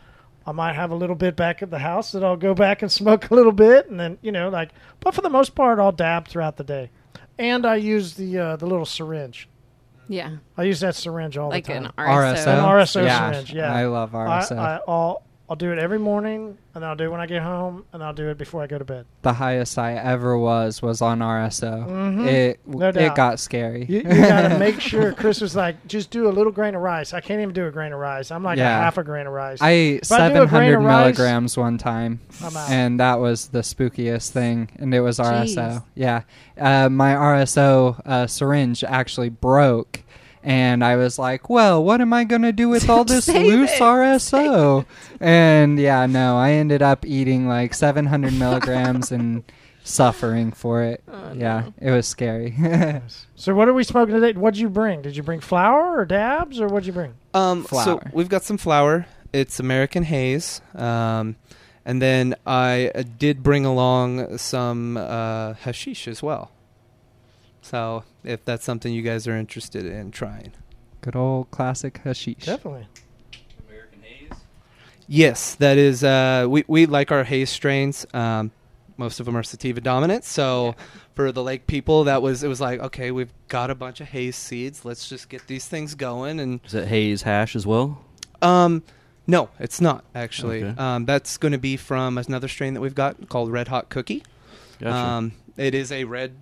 [0.45, 2.91] I might have a little bit back at the house that I'll go back and
[2.91, 4.71] smoke a little bit, and then you know, like.
[4.99, 6.89] But for the most part, I'll dab throughout the day,
[7.37, 9.49] and I use the uh, the little syringe.
[10.09, 11.83] Yeah, I use that syringe all like the time.
[11.83, 12.35] Like an RSO.
[12.35, 12.47] RSO.
[12.47, 13.73] An RSO yeah, syringe, yeah.
[13.73, 14.57] I love RSO.
[14.57, 17.43] I, I, I'll I'll do it every morning, and I'll do it when I get
[17.43, 19.05] home, and I'll do it before I go to bed.
[19.21, 21.85] the highest I ever was was on RSO.
[21.87, 22.25] Mhm.
[22.25, 23.85] It No it got scary.
[23.87, 25.13] You, you got to make sure.
[25.13, 27.13] Chris was like, just do a little grain of rice.
[27.13, 28.31] I can't even do a grain of rice.
[28.31, 28.79] I'm like Yeah.
[28.79, 29.61] a half a grain of rice.
[29.61, 32.19] I ate If I do a grain 700 rice- milligrams one time,
[32.67, 34.69] and that was the spookiest thing.
[34.77, 35.55] And it was RSO.
[35.55, 35.83] Jeez.
[35.93, 36.21] Yeah,
[36.59, 40.01] uh, my RSO uh, syringe actually broke,
[40.43, 43.79] and I was like, "Well, what am I gonna do with all this loose it.
[43.79, 44.85] RSO?"
[45.19, 49.43] And yeah, no, I ended up eating like 700 milligrams and
[49.85, 51.01] suffering for it.
[51.09, 51.73] Oh, yeah, no.
[51.87, 52.53] it was scary.
[53.35, 54.37] so what are we smoking today?
[54.37, 55.01] What'd you bring?
[55.01, 57.13] Did you bring flour or dabs, or what'd you bring?
[57.33, 59.05] Um, so we've got some flour.
[59.31, 60.61] It's American Haze.
[60.75, 61.37] Um,
[61.85, 66.51] and then I uh, did bring along some uh, hashish as well.
[67.63, 70.51] So if that's something you guys are interested in trying.
[71.01, 72.45] Good old classic hashish.
[72.45, 72.87] Definitely.
[73.67, 74.37] American Haze.
[75.07, 76.03] Yes, that is.
[76.03, 78.05] Uh, we we like our haze strains.
[78.13, 78.51] Um,
[78.97, 80.23] most of them are sativa dominant.
[80.23, 80.75] So
[81.15, 84.07] for the lake people, that was it was like okay, we've got a bunch of
[84.09, 84.85] haze seeds.
[84.85, 86.39] Let's just get these things going.
[86.39, 88.03] And Is it Haze hash as well?
[88.41, 88.83] um,
[89.25, 90.63] no, it's not actually.
[90.63, 90.77] Okay.
[90.77, 94.21] Um, that's going to be from another strain that we've got called Red Hot Cookie.
[94.79, 94.95] Gotcha.
[94.95, 96.35] Um, it is a red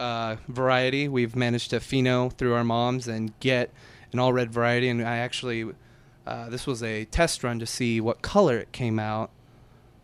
[0.00, 1.08] uh, variety.
[1.08, 3.70] We've managed to pheno through our moms and get
[4.12, 4.88] an all red variety.
[4.88, 5.70] And I actually,
[6.26, 9.30] uh, this was a test run to see what color it came out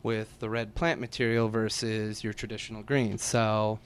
[0.03, 3.19] with the red plant material versus your traditional green.
[3.19, 3.79] So,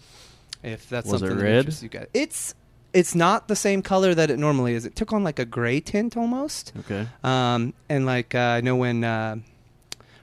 [0.63, 1.57] if that's Was something that red?
[1.59, 2.55] interests you guys, it's
[2.93, 4.85] it's not the same color that it normally is.
[4.85, 6.73] It took on like a gray tint almost.
[6.81, 7.07] okay.
[7.23, 9.37] Um, and like uh, I know when uh,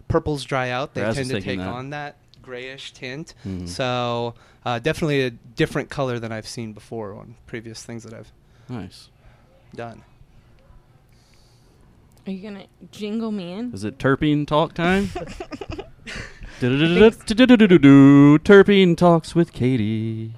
[0.07, 1.67] purples dry out, they tend to take that.
[1.67, 3.33] on that grayish tint.
[3.45, 3.67] Mm.
[3.67, 8.31] So uh, definitely a different color than I've seen before on previous things that I've
[8.69, 9.09] nice
[9.75, 10.03] done.
[12.27, 13.73] Are you gonna jingle me in?
[13.73, 15.09] Is it terpene talk time?
[18.39, 20.33] Terpene talks with Katie.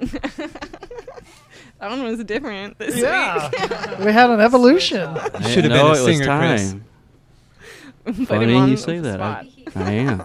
[1.80, 3.48] That one was different this yeah.
[3.48, 3.98] week.
[4.00, 5.14] we had an evolution.
[5.48, 6.76] Should have been a singer, Chris.
[8.28, 9.22] Funny you say that.
[9.22, 10.24] I, I am.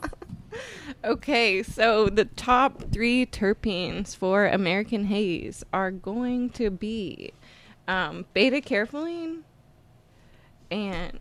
[1.05, 7.31] Okay, so the top three terpenes for American Haze are going to be
[7.87, 9.41] um, beta carpholine
[10.71, 11.19] and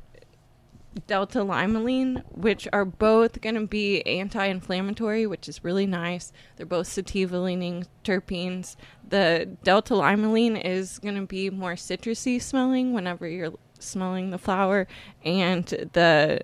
[1.06, 6.32] delta limonene, which are both going to be anti inflammatory, which is really nice.
[6.56, 8.76] They're both sativa leaning terpenes.
[9.06, 14.88] The delta limonene is going to be more citrusy smelling whenever you're smelling the flower,
[15.22, 16.40] and the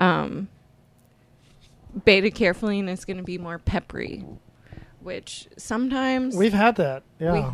[0.00, 0.48] um,
[2.04, 4.24] beta carpholine is going to be more peppery,
[5.00, 7.02] which sometimes We've had that.
[7.18, 7.52] Yeah.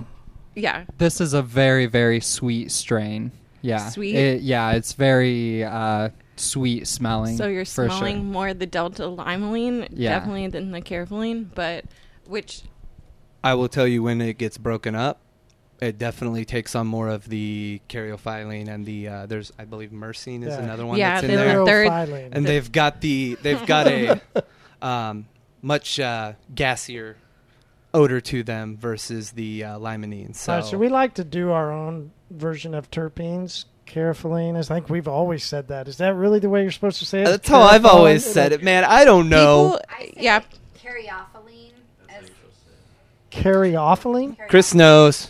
[0.54, 3.32] yeah This is a very very sweet strain.
[3.62, 3.88] Yeah.
[3.88, 4.14] Sweet?
[4.14, 7.36] It, yeah, it's very uh, sweet smelling.
[7.38, 8.24] So you're for smelling Sure.
[8.24, 10.18] more the delta limonene Yeah.
[10.18, 11.84] definitely than the carpholine, but
[12.26, 12.62] which
[13.42, 15.20] I will tell you when it gets broken up,
[15.80, 20.42] it definitely takes on more of the caryophyllene and the uh, there's I believe myrcene
[20.42, 20.60] is Yeah.
[20.62, 21.60] another one Yeah, that's in there.
[21.60, 22.28] were- third- Theophylline.
[22.32, 24.20] and the- they've got the they've got a
[24.82, 25.26] um,
[25.62, 27.14] much uh, gassier
[27.92, 30.34] odor to them versus the uh, limonene.
[30.34, 33.64] So, All right, so we like to do our own version of terpenes.
[33.86, 34.70] Carapholine is.
[34.70, 35.86] I think we've always said that.
[35.88, 37.26] Is that really the way you're supposed to say it?
[37.26, 38.82] that's how I've always said it, man.
[38.84, 39.78] I don't know.
[39.98, 40.40] people, yeah,
[40.82, 41.72] Caryophyllene.
[42.08, 42.30] As
[43.30, 44.36] Caryophyllene.
[44.48, 45.28] Chris knows.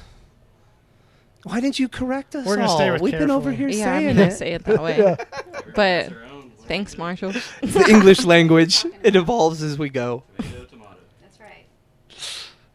[1.45, 2.47] Why didn't you correct us?
[2.47, 2.93] We're gonna stay all?
[2.95, 3.77] with We've been over carefully.
[3.77, 4.33] here yeah, I'm saying gonna it.
[4.33, 4.99] say it that way.
[4.99, 5.17] Yeah.
[5.75, 6.13] But
[6.67, 7.33] thanks, Marshall.
[7.63, 8.85] the English language.
[9.03, 10.23] It evolves as we go.
[10.39, 11.67] that's right.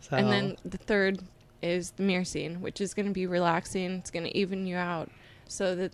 [0.01, 0.15] So.
[0.17, 1.21] And then the third
[1.61, 3.91] is the myrcene, which is going to be relaxing.
[3.93, 5.09] It's going to even you out
[5.47, 5.93] so that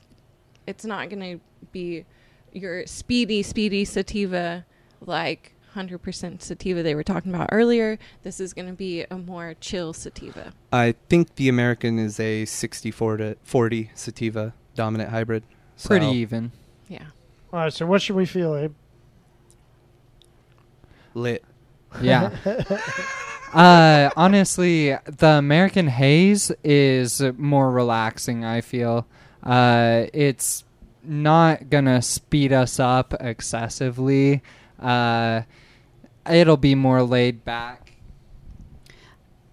[0.68, 1.40] it's not going to
[1.72, 2.06] be
[2.52, 4.66] your speedy, speedy sativa
[5.02, 8.00] like 100% sativa they were talking about earlier.
[8.24, 10.54] This is going to be a more chill sativa.
[10.72, 15.44] I think the American is a 64 to 40 sativa dominant hybrid.
[15.76, 16.52] So Pretty even.
[16.88, 17.06] Yeah.
[17.52, 17.74] All right.
[17.74, 18.74] So what should we feel, Abe?
[21.16, 21.44] lit.
[22.02, 22.30] Yeah.
[23.54, 28.44] Uh, honestly, the American Haze is more relaxing.
[28.44, 29.08] I feel
[29.44, 30.66] uh, it's
[31.02, 34.42] not gonna speed us up excessively.
[34.78, 35.44] Uh,
[36.30, 37.82] it'll be more laid back.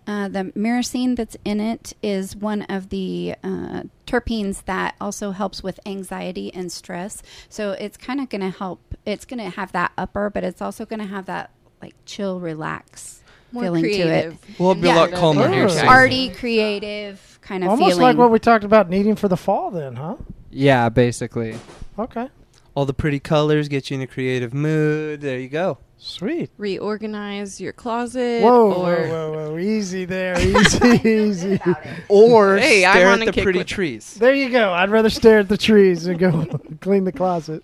[0.04, 5.62] Uh, the myrcene that's in it is one of the uh, terpenes that also helps
[5.62, 7.22] with anxiety and stress.
[7.48, 8.80] So it's kind of going to help.
[9.06, 12.40] It's going to have that upper, but it's also going to have that like chill,
[12.40, 14.40] relax More feeling creative.
[14.40, 14.58] to it.
[14.60, 15.66] We'll be a lot calmer here.
[15.66, 15.68] Oh.
[15.68, 15.86] soon.
[15.88, 18.02] Arty, creative kind of Almost feeling.
[18.02, 20.16] like what we talked about needing for the fall, then, huh?
[20.50, 21.56] Yeah, basically.
[21.98, 22.28] Okay,
[22.74, 25.20] All the pretty colors get you in a creative mood.
[25.20, 25.78] There you go.
[26.04, 26.50] Sweet.
[26.58, 28.42] Reorganize your closet.
[28.42, 29.58] Whoa, or whoa, whoa, whoa!
[29.58, 31.60] Easy there, easy, easy.
[32.08, 34.14] Or Hey, I'm stare at the pretty with- trees.
[34.14, 34.72] There you go.
[34.72, 36.44] I'd rather stare at the trees and go
[36.80, 37.62] clean the closet.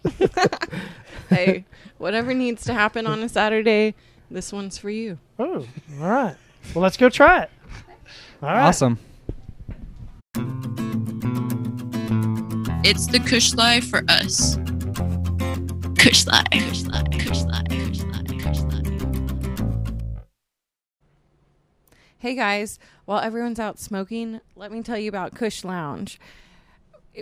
[1.30, 1.64] hey,
[1.98, 3.94] whatever needs to happen on a Saturday,
[4.30, 5.18] this one's for you.
[5.38, 5.66] Oh,
[6.00, 6.36] all right.
[6.74, 7.50] Well, let's go try it.
[8.42, 8.62] All right.
[8.68, 8.98] Awesome.
[12.84, 14.56] It's the Kush Life for us.
[15.98, 17.77] Kush Life, Kush Life, Kush Life, Kush Life,
[22.20, 26.18] Hey guys, while everyone's out smoking, let me tell you about Kush Lounge.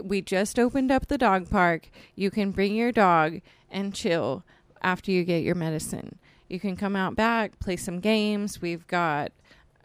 [0.03, 1.91] We just opened up the dog park.
[2.15, 4.43] You can bring your dog and chill
[4.81, 6.19] after you get your medicine.
[6.49, 8.63] You can come out back, play some games.
[8.63, 9.33] We've got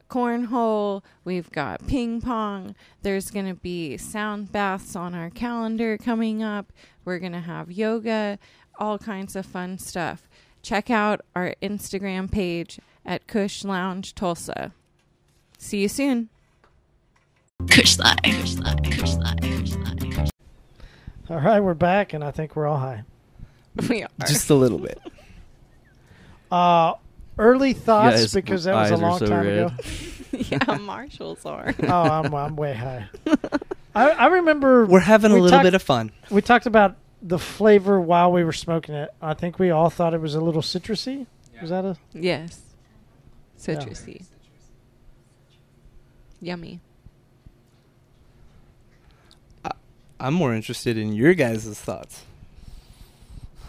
[0.09, 2.73] cornhole, we've got ping pong.
[3.01, 6.71] There's going to be sound baths on our calendar coming up.
[7.03, 8.39] We're going to have yoga,
[8.79, 10.29] all kinds of fun stuff.
[10.61, 14.71] Check out our Instagram page at Kush Lounge Tulsa.
[15.63, 16.27] See you soon.
[21.29, 23.03] All right, we're back, and I think we're all high.
[23.89, 24.09] We are.
[24.27, 24.99] Just a little bit.
[26.51, 26.95] Uh,
[27.37, 29.57] early thoughts Guys, because that was a eyes are long so time red.
[29.57, 29.73] ago.
[30.67, 31.73] yeah, Marshalls are.
[31.83, 33.07] Oh, I'm, I'm way high.
[33.95, 36.11] I, I remember We're having a We little talked- bit of fun.
[36.29, 39.11] we talked about the flavor while we were smoking it.
[39.21, 41.25] I think we all thought it was a little citrusy.
[41.61, 41.95] Was that a?
[42.11, 42.59] Yes.
[43.57, 44.25] Citrusy.
[46.41, 46.79] Yummy.
[50.19, 52.23] I'm more interested in your guys' thoughts.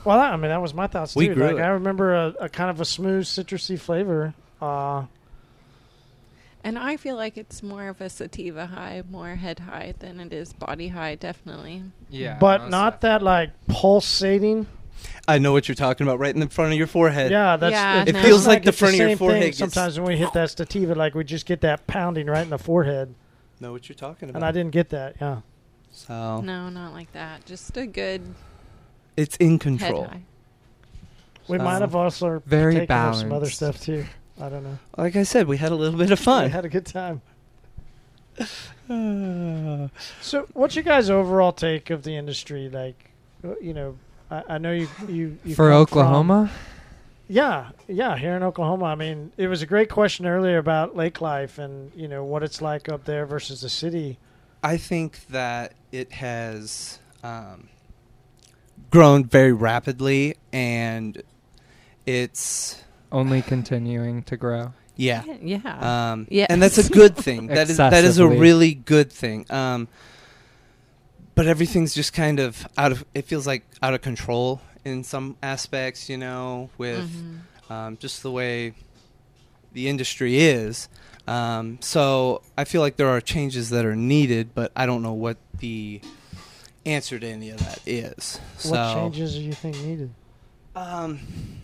[0.05, 1.35] Well, I mean, that was my thoughts We too.
[1.35, 1.61] grew Like, it.
[1.61, 4.35] I remember a, a kind of a smooth citrusy flavor.
[4.61, 5.05] Uh,
[6.63, 10.33] And I feel like it's more of a sativa high, more head high than it
[10.33, 11.85] is body high, definitely.
[12.11, 12.37] Yeah.
[12.39, 14.67] but not that like pulsating.
[15.29, 17.31] I know what you're talking about, right in the front of your forehead.
[17.31, 19.41] Yeah, that's Yeah, it, It feels feels like the it's front of your same forehead
[19.43, 22.43] thing gets- Sometimes when we hit that sativa, like we just get that pounding right
[22.43, 23.15] in the forehead,
[23.61, 24.39] Know what you're talking about.
[24.39, 25.17] and I didn't get that.
[25.21, 25.41] Yeah,
[25.91, 27.45] So No, not like that.
[27.47, 28.23] Just a good
[29.17, 30.05] it's in control.
[30.05, 30.23] high.
[31.49, 34.05] we So- might have also Very taken some other stuff too.
[34.41, 34.79] I don't know.
[34.97, 36.45] Like I said, we had a little bit of fun.
[36.45, 36.51] We fun.
[36.53, 37.21] had a good time.
[40.21, 42.69] So, what's your guys' overall take of the industry?
[42.69, 43.11] Like,
[43.45, 43.97] uh, you know,
[44.33, 46.51] I, I know you you, you For come from- Oklahoma?
[47.29, 48.85] Yeah, yeah, here in Oklahoma.
[48.87, 52.43] I mean, it was a great question earlier about lake life and you know what
[52.43, 54.19] it's like up there versus the city.
[54.63, 57.69] I think that it has um,
[58.91, 61.23] grown very rapidly, and
[62.07, 64.73] it's Only continuing to grow.
[64.97, 65.23] yeah.
[65.41, 66.11] Yeah.
[66.13, 66.49] Um, Yes.
[66.51, 67.47] and that's a good thing.
[67.49, 69.47] that is that is a really good thing.
[69.51, 69.89] Um,
[71.35, 73.05] but everything's just kind of out of.
[73.15, 76.09] It feels like out of control in some aspects.
[76.09, 77.71] You know, with Mhm.
[77.71, 78.75] um, just the way
[79.73, 80.89] the industry is.
[81.27, 85.13] Um, so I feel like there are changes that are needed, but I don't know
[85.15, 86.01] what the
[86.85, 88.41] answer to any of that is.
[88.59, 90.11] So, what changes do you think needed?
[90.75, 91.21] Um,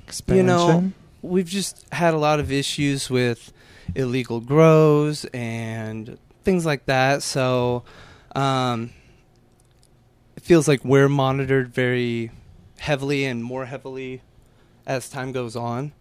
[0.07, 0.37] Expansion.
[0.37, 3.53] you know, we've just had a lot of issues with
[3.97, 7.23] illegal grows and things like that.
[7.23, 7.83] So
[8.37, 8.98] um, it
[10.49, 12.31] feels like we're monitored very
[12.79, 14.23] heavily and more heavily
[14.87, 15.93] as time goes on.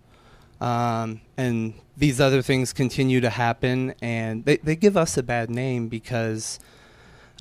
[0.61, 5.49] Um, and these other things continue to happen, and they, they give us a bad
[5.49, 6.61] name because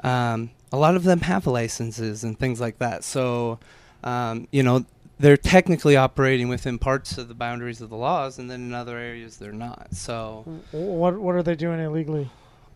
[0.02, 3.04] um, a lot of them have licenses and things like that.
[3.04, 3.60] So,
[4.02, 4.84] um, you know,
[5.20, 8.98] they're technically operating within parts of the boundaries of the laws, and then in other
[8.98, 9.94] areas they're not.
[9.94, 10.42] So,
[10.72, 12.28] What what are they doing illegally?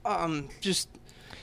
[0.05, 0.89] um, just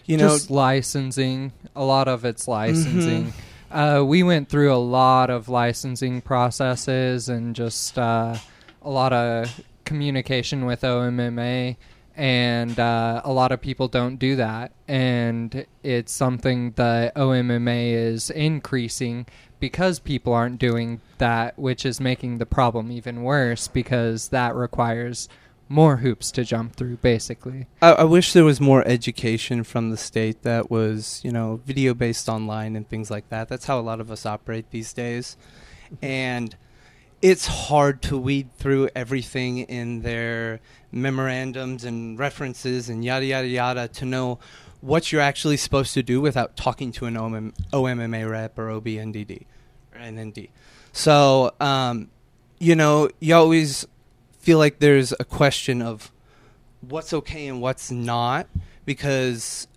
[0.08, 1.52] you know, just licensing.
[1.76, 3.34] A lot of it's licensing.
[3.70, 8.36] Uh, we went through a lot of licensing processes and just uh,
[8.82, 11.76] a lot of communication with OMMA,
[12.16, 14.72] and uh, a lot of people don't do that.
[14.88, 19.26] And it's something that OMMA is increasing
[19.60, 25.28] because people aren't doing that, which is making the problem even worse because that requires
[25.70, 27.68] more hoops to jump through, basically.
[27.82, 31.94] I, I wish there was more education from the state that was, you know, video
[31.94, 33.50] based online and things like that.
[33.50, 35.38] That's how a lot of us operate these days.
[36.02, 36.56] And
[37.22, 40.60] it's hard to weed through everything in their
[40.92, 44.40] memorandums and references and yada, yada, yada to know
[44.82, 49.46] what you're actually supposed to do without talking to an OM- OMMA rep or OBNDD
[49.94, 50.50] or NND.
[50.92, 52.10] So, um,
[52.60, 53.86] you know, you always
[54.48, 56.10] feel like there's a question of
[56.80, 58.48] what's okay and what's not
[58.86, 59.68] because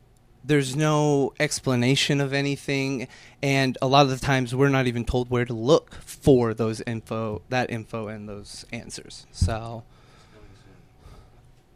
[0.44, 3.08] there's no explanation of anything
[3.42, 6.80] and a lot of the times we're not even told where to look for those
[6.82, 9.82] info that info and those answers so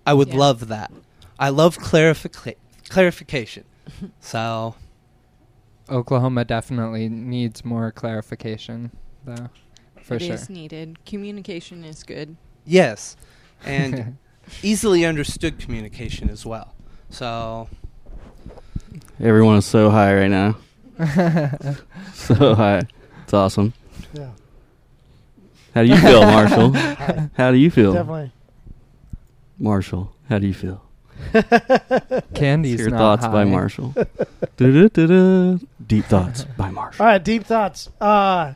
[0.07, 0.37] i would Yeah.
[0.37, 0.93] love that
[1.37, 2.55] i love clarifica-
[2.89, 3.65] clarification
[4.21, 4.77] so
[5.91, 8.91] Oklahoma definitely needs more clarification,
[9.25, 9.51] though,
[10.01, 10.55] for It is sure.
[10.55, 11.05] needed.
[11.05, 12.37] Communication is good.
[12.67, 13.17] Yes
[13.65, 14.17] and
[14.63, 16.75] easily understood communication as well
[17.11, 17.69] so
[19.21, 20.57] Everyone is so high right now.
[22.15, 22.83] so high.
[23.23, 23.73] It's awesome.
[24.13, 24.31] Yeah,
[25.75, 26.73] How do you feel, Marshall?
[26.73, 27.31] Hi.
[27.37, 28.33] How do you feel, definitely.
[29.59, 30.15] Marshall?
[30.29, 30.83] How do you feel?
[32.35, 33.45] Candy's Your not thoughts by.
[33.45, 33.95] Marshall.
[34.57, 37.03] Deep thoughts by Marshall.
[37.05, 37.89] All right, deep thoughts.
[38.01, 38.55] Uh,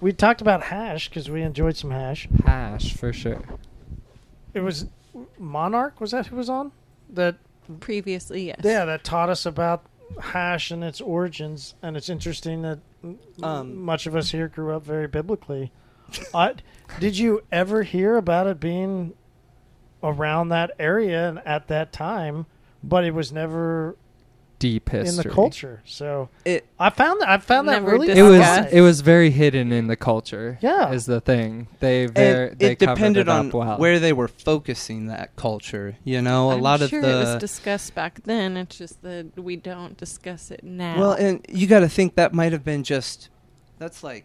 [0.00, 2.28] we talked about hash because we enjoyed some hash.
[2.44, 3.42] Hash for sure.
[4.54, 4.86] It was
[5.38, 6.00] Monarch.
[6.00, 6.72] Was that who was on?
[7.10, 7.36] That
[7.80, 8.60] Previously, yes.
[8.62, 9.84] yeah, that taught us about
[10.20, 11.74] hash and its origins.
[11.82, 12.78] And it's interesting that
[13.42, 15.72] Um, much of us here grew up very biblically.
[16.32, 16.54] I,
[17.00, 19.14] did you ever hear about it being
[20.02, 22.46] around that area and at that time?
[22.84, 23.96] But it was never
[24.58, 25.10] Deep history.
[25.10, 25.82] in the culture.
[25.84, 28.08] So it I found that I found that really.
[28.10, 28.72] It was discussed.
[28.72, 30.58] it was very hidden in the culture.
[30.62, 30.92] Yeah.
[30.92, 31.68] is the thing.
[31.80, 33.78] They very it, they it depended it on well.
[33.78, 37.24] where they were focusing that culture you know a I'm lot sure of the it
[37.24, 38.56] was discussed back then.
[38.56, 40.98] It's just that we don't discuss it now.
[40.98, 43.28] Well, and you got to think that might have been just
[43.78, 44.24] that's like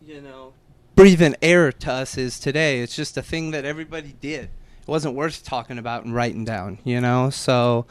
[0.00, 0.54] you know
[0.94, 2.80] breathing air to us is today.
[2.80, 4.44] It's just a thing that everybody did.
[4.44, 7.30] It wasn't worth talking about and writing down, you know.
[7.30, 7.86] So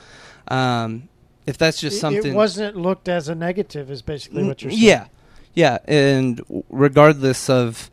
[0.48, 1.10] um,
[1.46, 3.92] if that's just something, It wasn't looked as a negative.
[3.92, 4.84] Is basically what you're saying.
[4.84, 5.08] yeah,
[5.54, 7.90] yeah, and regardless of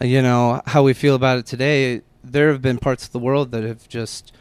[0.00, 3.18] uh, you know how we feel about it today, there have been parts of the
[3.18, 4.32] world that have just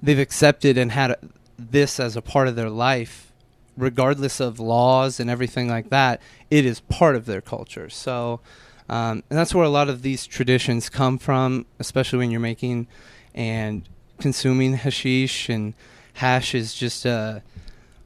[0.00, 1.16] they've accepted and had
[1.58, 3.32] this as a part of their life,
[3.76, 6.20] regardless of laws and everything like that.
[6.50, 7.88] It is part of their culture.
[7.88, 8.40] So,
[8.88, 12.86] um, and that's where a lot of these traditions come from, especially when you're making
[13.34, 13.88] and
[14.18, 15.74] consuming hashish and
[16.14, 17.42] hash is just a.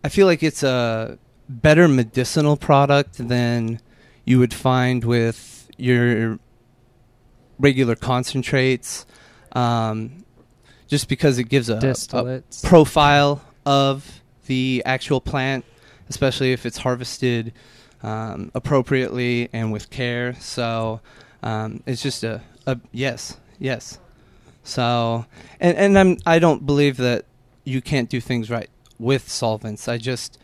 [0.02, 3.80] I feel like it's a better medicinal product than
[4.24, 6.38] you would find with your
[7.58, 9.04] regular concentrates,
[9.52, 10.24] um,
[10.86, 11.78] just because it gives a,
[12.14, 15.64] a profile of the actual plant,
[16.08, 17.52] especially if it's harvested
[18.02, 20.34] um, appropriately and with care.
[20.40, 21.00] So
[21.42, 23.98] um, it's just a, a yes, yes.
[24.62, 25.26] So
[25.58, 27.24] and and I'm I don't believe that
[27.64, 28.70] you can't do things right
[29.00, 29.88] with solvents.
[29.88, 30.38] I just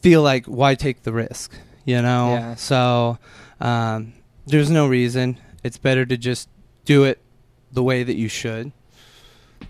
[0.00, 1.52] feel like why take the risk,
[1.84, 2.34] you know?
[2.34, 2.54] Yeah.
[2.56, 3.18] So
[3.60, 4.12] um,
[4.46, 5.38] there's no reason.
[5.62, 6.48] It's better to just
[6.84, 7.20] do it
[7.72, 8.72] the way that you should.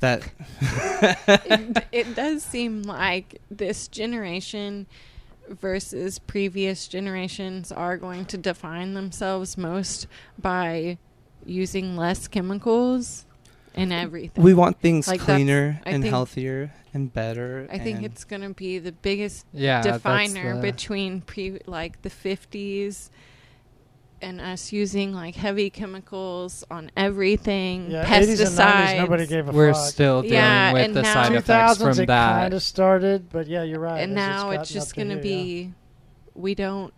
[0.01, 0.23] That
[0.61, 4.87] it, it does seem like this generation
[5.49, 10.07] versus previous generations are going to define themselves most
[10.39, 10.99] by
[11.45, 13.25] using less chemicals
[13.75, 14.43] in everything.
[14.43, 17.69] we want things Like, cleaner and healthier and better.
[17.71, 22.11] I think it's going to be the biggest yeah, definer the- between pre like the
[22.11, 23.11] 50s
[24.23, 28.97] and us using like heavy chemicals on everything, Yeah, 80s and 90s, pesticides.
[28.97, 29.85] nobody gave a We're fuck.
[29.85, 32.41] still dealing Yeah, with the now- side effects 2000s from it that.
[32.41, 34.01] kind of started, but yeah, you're right.
[34.01, 35.43] and as now it's gotten just up to going to here, yeah.
[35.69, 35.75] be
[36.35, 36.95] we don't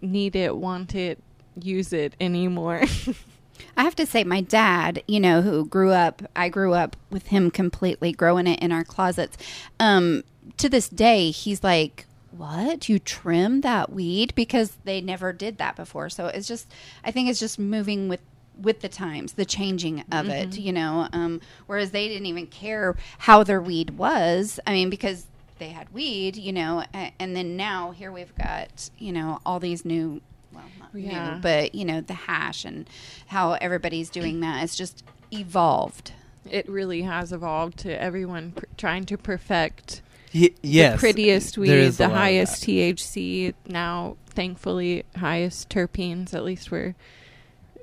[0.00, 1.18] need it, want it,
[1.60, 2.82] use it anymore.
[3.76, 7.28] I have to say, my dad, you know, who grew up, I grew up with
[7.28, 9.36] him completely growing it in our closets.
[9.78, 10.24] Um,
[10.58, 12.88] to this day, he's like, What?
[12.88, 14.34] You trim that weed?
[14.34, 16.08] Because they never did that before.
[16.10, 16.70] So it's just,
[17.04, 18.20] I think it's just moving with.
[18.60, 22.94] With the times, the changing of it, you know, um, whereas they didn't even care
[23.16, 24.60] how their weed was.
[24.66, 25.24] I mean, because
[25.58, 29.86] they had weed, you know, and then now here we've got, you know, all these
[29.86, 30.20] new,
[30.52, 31.34] well, not Yeah.
[31.34, 32.88] new, but you know, the hash and
[33.28, 34.62] how everybody's doing that.
[34.64, 36.12] It's just evolved.
[36.50, 40.00] it really has evolved to everyone pr- trying to perfect
[40.34, 42.62] Y- yes, the prettiest weed, the highest.
[42.64, 46.94] THC, now thankfully highest terpenes, at least we're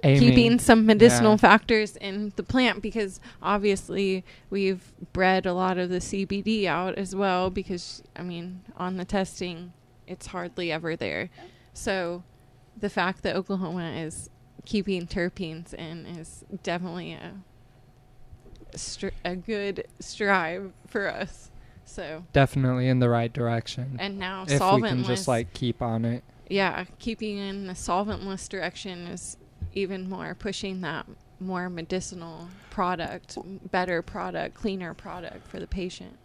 [0.03, 0.19] Amy.
[0.19, 1.37] keeping some medicinal Yeah.
[1.37, 7.15] factors in the plant because obviously we've bred a lot of the CBD out as
[7.15, 9.71] well because I mean on the testing
[10.07, 11.29] it's hardly ever there.
[11.73, 12.23] So
[12.79, 14.29] the fact that Oklahoma is
[14.65, 17.33] keeping terpenes in is definitely a
[18.75, 21.51] str- a good strive for us.
[21.85, 23.97] So definitely in the right direction.
[23.99, 26.23] and now if we solventless can just like keep on it.
[26.49, 29.37] yeah, keeping in the solventless direction is
[29.73, 31.05] even more pushing that
[31.39, 33.37] more medicinal product,
[33.71, 36.17] better product, cleaner product for the patient.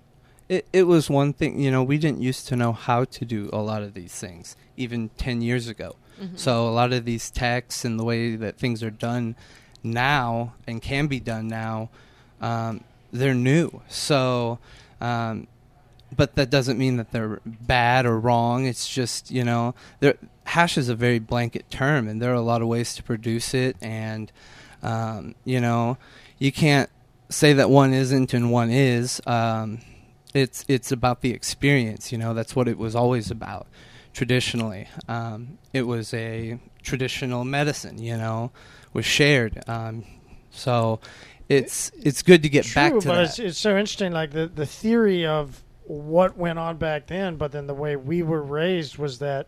[0.49, 3.49] It, it was one thing, you know, we didn't used to know how to do
[3.53, 5.97] a lot of these things, even 10 years ago.
[6.21, 6.39] Mhm.
[6.39, 9.37] So a lot of these texts and the way that things are done
[9.83, 11.91] now and can be done now,
[12.41, 12.83] um,
[13.13, 13.83] they're new.
[13.89, 14.59] So,
[15.01, 15.47] um,
[16.15, 18.67] but that doesn't mean that they're bad or wrong.
[18.67, 19.75] It's just you know,
[20.45, 23.55] hash is a very blanket term, and there are a lot of ways to produce
[23.55, 24.31] it, and
[24.83, 25.97] um, you know,
[26.39, 26.91] you can't
[27.29, 29.21] say that one isn't and one is.
[29.27, 29.79] Um,
[30.35, 32.13] it's it's about the experience.
[32.13, 33.67] You know, that's what it was always about
[34.13, 34.89] traditionally.
[35.09, 38.51] Um, it was a traditional medicine, you know,
[38.93, 39.63] was shared.
[39.69, 40.05] Um,
[40.51, 41.01] so
[41.49, 43.25] it's it's good to get True, back to but that.
[43.25, 44.13] It's, it's so interesting.
[44.13, 48.23] Like the the theory of what went on back then, but then the way we
[48.23, 49.47] were raised was that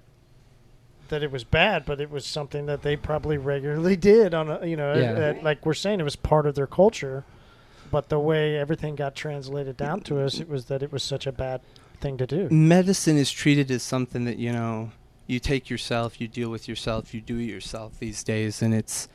[1.09, 4.67] that it was bad, but it was something that they probably regularly did on a
[4.67, 5.35] you know Yeah.
[5.43, 7.25] like we're saying it was part of their culture.
[7.91, 11.29] But the way everything got translated down to us, it was that it was such
[11.29, 11.61] a bad
[12.05, 12.49] thing to do.
[12.51, 14.93] Medicine is treated as something that you know
[15.27, 19.09] you take yourself, you deal with yourself, you do it yourself these days, and it's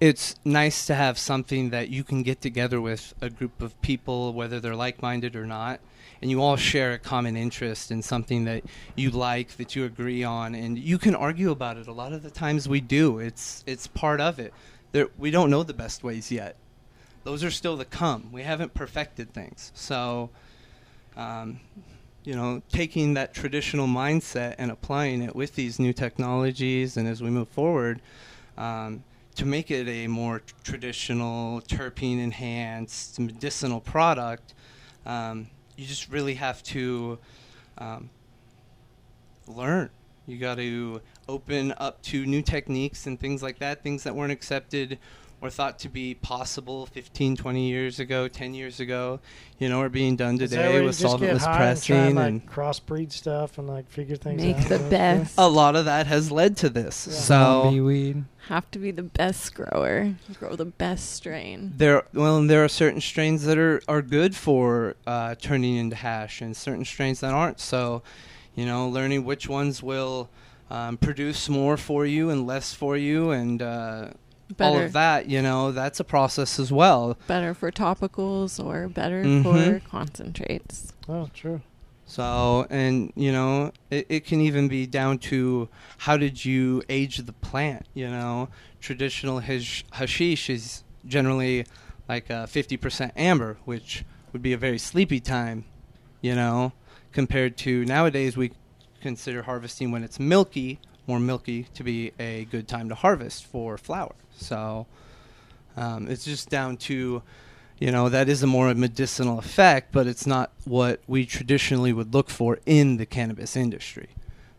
[0.00, 4.32] it's nice to have something that you can get together with a group of people,
[4.32, 5.80] whether they're like-minded or not,
[6.22, 8.62] and you all share a common interest in something that
[8.94, 11.88] you like, that you agree on, and you can argue about it.
[11.88, 13.18] A lot of the times we do.
[13.18, 14.54] It's it's part of it.
[14.92, 16.54] There, we don't know the best ways yet.
[17.24, 18.30] Those are still to come.
[18.30, 19.72] We haven't perfected things.
[19.74, 20.30] So,
[21.16, 21.58] um,
[22.26, 27.22] you know, taking that traditional mindset and applying it with these new technologies, and as
[27.22, 28.02] we move forward,
[28.58, 29.04] um,
[29.36, 34.54] to make it a more traditional, terpene enhanced, medicinal product,
[35.06, 35.46] um,
[35.76, 37.16] you just really have to
[37.78, 38.10] um,
[39.46, 39.88] learn.
[40.26, 44.32] You got to open up to new techniques and things like that, things that weren't
[44.32, 44.98] accepted
[45.40, 49.20] or thought to be possible 15, 20 years ago, 10 years ago,
[49.58, 51.56] you know, are being done Is that today where you with just get solventless high
[51.58, 54.60] pressing and, and, try and like crossbreed stuff and like figure things Make out.
[54.60, 54.88] Make the Yeah.
[54.90, 55.34] best.
[55.38, 57.06] a lot of that has led to this.
[57.06, 57.14] Yeah.
[57.14, 58.24] Zombie So weed.
[58.48, 60.14] Have to be the best grower.
[60.38, 61.72] Grow the best strain.
[61.76, 65.96] there, well, and there are certain strains that are, are good for uh, turning into
[65.96, 67.58] hash, and certain strains that aren't.
[67.58, 68.02] So,
[68.54, 70.30] you know, learning which ones will
[70.70, 74.10] um, produce more for you and less for you, and uh,
[74.60, 77.16] all of that, you know, that's a process as well.
[77.26, 79.42] better for topicals or better Mhm.
[79.42, 80.92] for concentrates.
[81.08, 81.60] Oh, true.
[82.08, 85.68] So, and you know, it, it can even be down to
[85.98, 87.86] how did you age the plant?
[87.94, 88.48] You know,
[88.80, 91.66] traditional hash- hashish is generally
[92.08, 95.64] like a 50% amber, which would be a very sleepy time,
[96.20, 96.72] you know,
[97.10, 98.52] compared to nowadays we
[99.00, 103.78] consider harvesting when it's milky, more milky, to be a good time to harvest for
[103.78, 104.14] flower.
[104.36, 104.86] So,
[105.76, 107.22] um, it's just down to
[107.78, 112.14] you know that is a more medicinal effect but it's not what we traditionally would
[112.14, 114.08] look for in the cannabis industry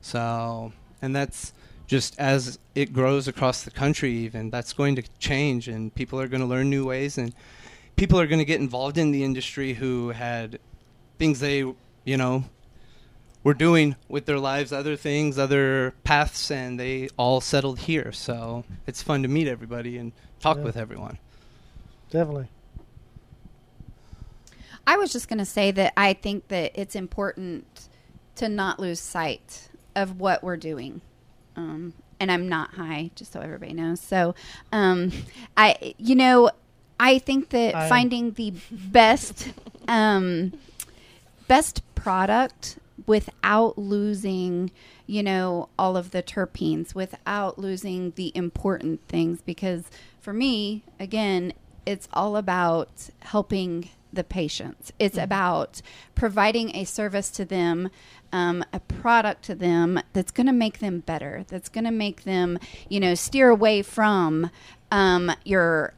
[0.01, 0.71] so
[1.01, 1.53] and that's
[1.87, 6.27] just as it grows across the country even that's going to change and people are
[6.27, 7.33] going to learn new ways and
[7.95, 10.59] people are going to get involved in the industry who had
[11.17, 11.59] things they
[12.03, 12.43] you know
[13.47, 18.63] were doing with their lives other things other paths and they all settled here so
[18.85, 20.63] it's fun to meet everybody and talk Yeah.
[20.63, 21.17] with everyone
[22.09, 22.47] Definitely.
[24.85, 27.89] I was just going to say that I think that it's important
[28.35, 31.01] to not lose sight of what we're doing.
[31.57, 33.99] Um, and I'm not high, just so everybody knows.
[33.99, 34.35] So,
[34.71, 35.11] um,
[35.57, 36.49] I, you know,
[36.97, 37.89] I think that I am.
[37.89, 39.51] finding the best,
[39.89, 40.53] um,
[41.49, 42.77] best product
[43.07, 44.69] without losing,
[45.07, 49.41] you know, all of the terpenes, without losing the important things.
[49.41, 49.85] Because
[50.19, 51.53] for me, again,
[51.85, 54.91] it's all about helping the patients.
[54.99, 55.81] It's about
[56.15, 57.89] providing a service to them,
[58.31, 61.45] um, a product to them that's going to make them better.
[61.47, 64.49] That's going to make them, you know, steer away from
[64.91, 65.93] um, your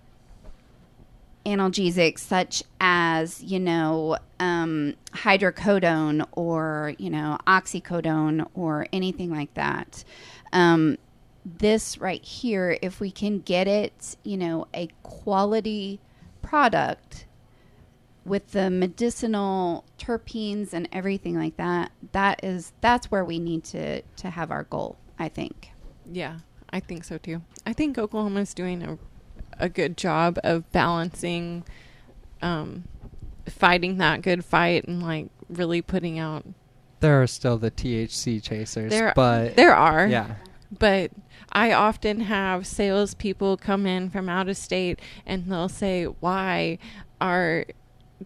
[1.45, 10.03] analgesics such as you know um, hydrocodone or you know oxycodone or anything like that
[10.53, 10.97] um,
[11.57, 15.99] this right here, if we can get it, you know, a quality
[16.41, 17.25] product
[18.25, 24.01] with the medicinal terpenes and everything like that, that is that's where we need to
[24.01, 25.71] to have our goal, I think.
[26.11, 27.41] Yeah, I think so too.
[27.65, 28.97] I think oklahoma is doing a
[29.59, 31.63] a good job of balancing
[32.41, 32.85] um
[33.47, 36.45] fighting that good fight and like really putting out
[36.99, 40.07] There are still the THC chasers, there but there are.
[40.07, 40.35] Yeah,
[40.77, 41.11] but
[41.51, 46.77] I often have salespeople come in from out of state and they'll say, Why
[47.19, 47.65] are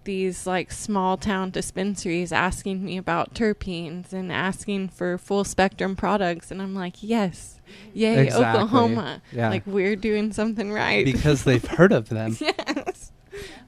[0.06, 6.52] these like small town dispensaries asking me about terpenes and asking for full spectrum products?
[6.52, 7.60] And I'm like, Yes,
[7.94, 8.46] yay, Exactly.
[8.64, 9.22] Oklahoma.
[9.32, 9.50] Yeah.
[9.50, 11.06] Like we're doing something right.
[11.06, 12.36] because they've heard of them.
[12.42, 13.12] yes.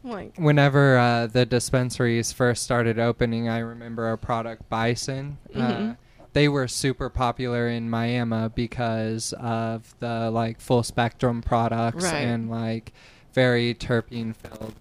[0.03, 5.37] I'm like, whenever uh, the dispensaries first started opening, I remember a product Bison.
[5.55, 5.97] Uh, Mhm.
[6.33, 12.15] they were super popular in Miami because of the like full spectrum products Right.
[12.17, 12.93] and like
[13.33, 14.79] very terpene filled uh.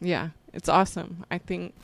[0.00, 1.24] Yeah, it's awesome.
[1.30, 1.74] I think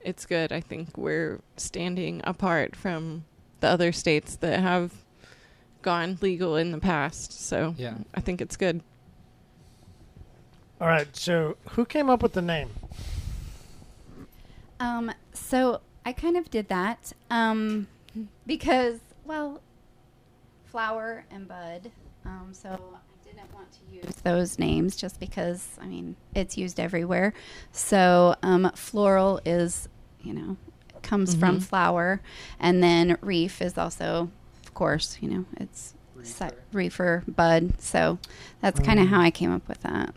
[0.00, 0.52] it's good.
[0.52, 3.24] I think we're standing apart from
[3.60, 4.92] the other states that have
[5.82, 7.32] gone legal in the past.
[7.46, 7.94] So Yeah.
[8.14, 8.82] I think it's good.
[10.80, 11.14] All right.
[11.16, 12.70] So who came up with the name?
[14.80, 17.86] Um, so I kind of did that um,
[18.46, 19.60] because, well,
[20.64, 21.90] flower and bud.
[22.24, 23.03] Um, so I
[23.46, 27.32] didn't want to use those names just because, I mean, it's used everywhere.
[27.72, 29.88] So um, floral is,
[30.22, 30.56] you know,
[31.02, 31.62] comes from Mhm.
[31.62, 32.20] flower,
[32.58, 34.30] and then reef is also,
[34.64, 37.74] of course, you know, it's si- reefer bud.
[37.80, 38.18] So
[38.60, 39.10] that's kind of Mm.
[39.10, 40.14] how I came up with that.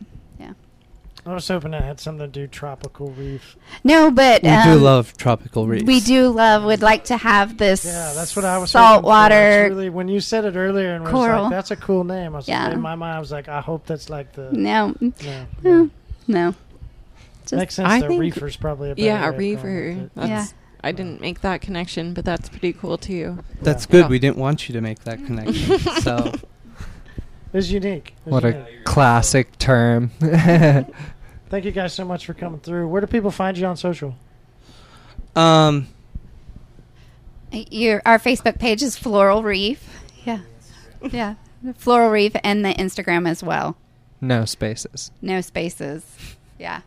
[1.28, 1.32] Yeah.
[1.32, 3.56] I was hoping it had something to do tropical reef.
[3.84, 5.84] No, but We do um, love tropical reefs.
[5.86, 6.64] We do love.
[6.64, 7.86] Would like to have this.
[7.86, 8.72] Yeah, that's what I was.
[8.72, 9.68] Salt hoping water.
[9.70, 11.44] Really, when you said it earlier, and was Coral.
[11.44, 12.66] like, "That's a cool name," I was Yeah.
[12.66, 15.14] like, in my mind, I was like, "I hope that's like the." No, No, no,
[15.64, 15.86] yeah.
[16.28, 16.56] no.
[17.44, 17.88] Just Makes sense.
[17.90, 18.08] I though.
[18.10, 20.10] think- reefer's probably a better yeah, way of going with reefer.
[20.16, 20.46] That's, Yeah.
[20.84, 23.40] I didn't make that connection, but that's pretty cool too.
[23.62, 23.92] That's Yeah.
[23.92, 24.02] good.
[24.04, 24.08] Yeah.
[24.10, 25.80] We didn't want you to make that connection.
[26.02, 26.34] so
[27.54, 28.14] It's unique.
[28.26, 30.12] It's What a classic term.
[31.50, 32.88] Thank you guys so much for coming through.
[32.90, 34.16] Where do people find you on social?
[35.36, 35.88] um
[37.52, 39.88] Your our Facebook page is Floral Reef.
[40.26, 40.40] Yeah,
[41.12, 41.36] yeah,
[41.78, 43.78] Floral Reef, and the Instagram as well.
[44.20, 45.12] no spaces.
[45.22, 46.04] No spaces.
[46.60, 46.82] Yeah.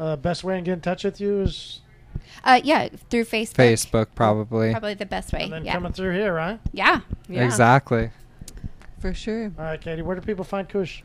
[0.00, 1.80] Uh, best way to get in touch with you is,
[2.42, 3.54] Uh, yeah, through Facebook.
[3.56, 4.72] Facebook probably.
[4.72, 5.42] Probably the best way.
[5.44, 5.74] and then Yeah.
[5.74, 6.58] coming through here, right?
[6.72, 7.00] Yeah.
[7.28, 8.10] Yeah, Exactly.
[8.98, 9.52] for sure.
[9.58, 10.02] All right, Katie.
[10.02, 11.02] Where do people find Kush?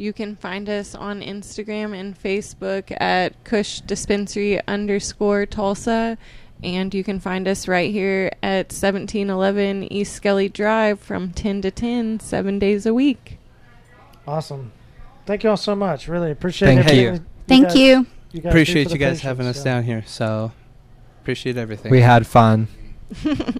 [0.00, 6.16] You can find us on Instagram and Facebook at Kush Dispensary underscore Tulsa.
[6.62, 11.70] And you can find us right here at 1711 East Skelly Drive from 10 to
[11.70, 13.36] 10, seven days a week.
[14.26, 14.72] Awesome.
[15.26, 16.08] Thank you all so much.
[16.08, 17.12] Really appreciate Thank everything you.
[17.12, 18.06] that Thank guys- you.
[18.32, 19.64] you guys appreciate you guys patients, having us so.
[19.64, 20.02] down here.
[20.06, 20.52] So
[21.20, 21.92] appreciate everything.
[21.92, 22.68] We had fun.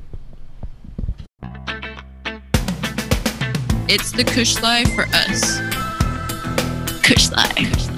[3.92, 5.69] It's the Kush Life for us.
[7.10, 7.89] Kush Life.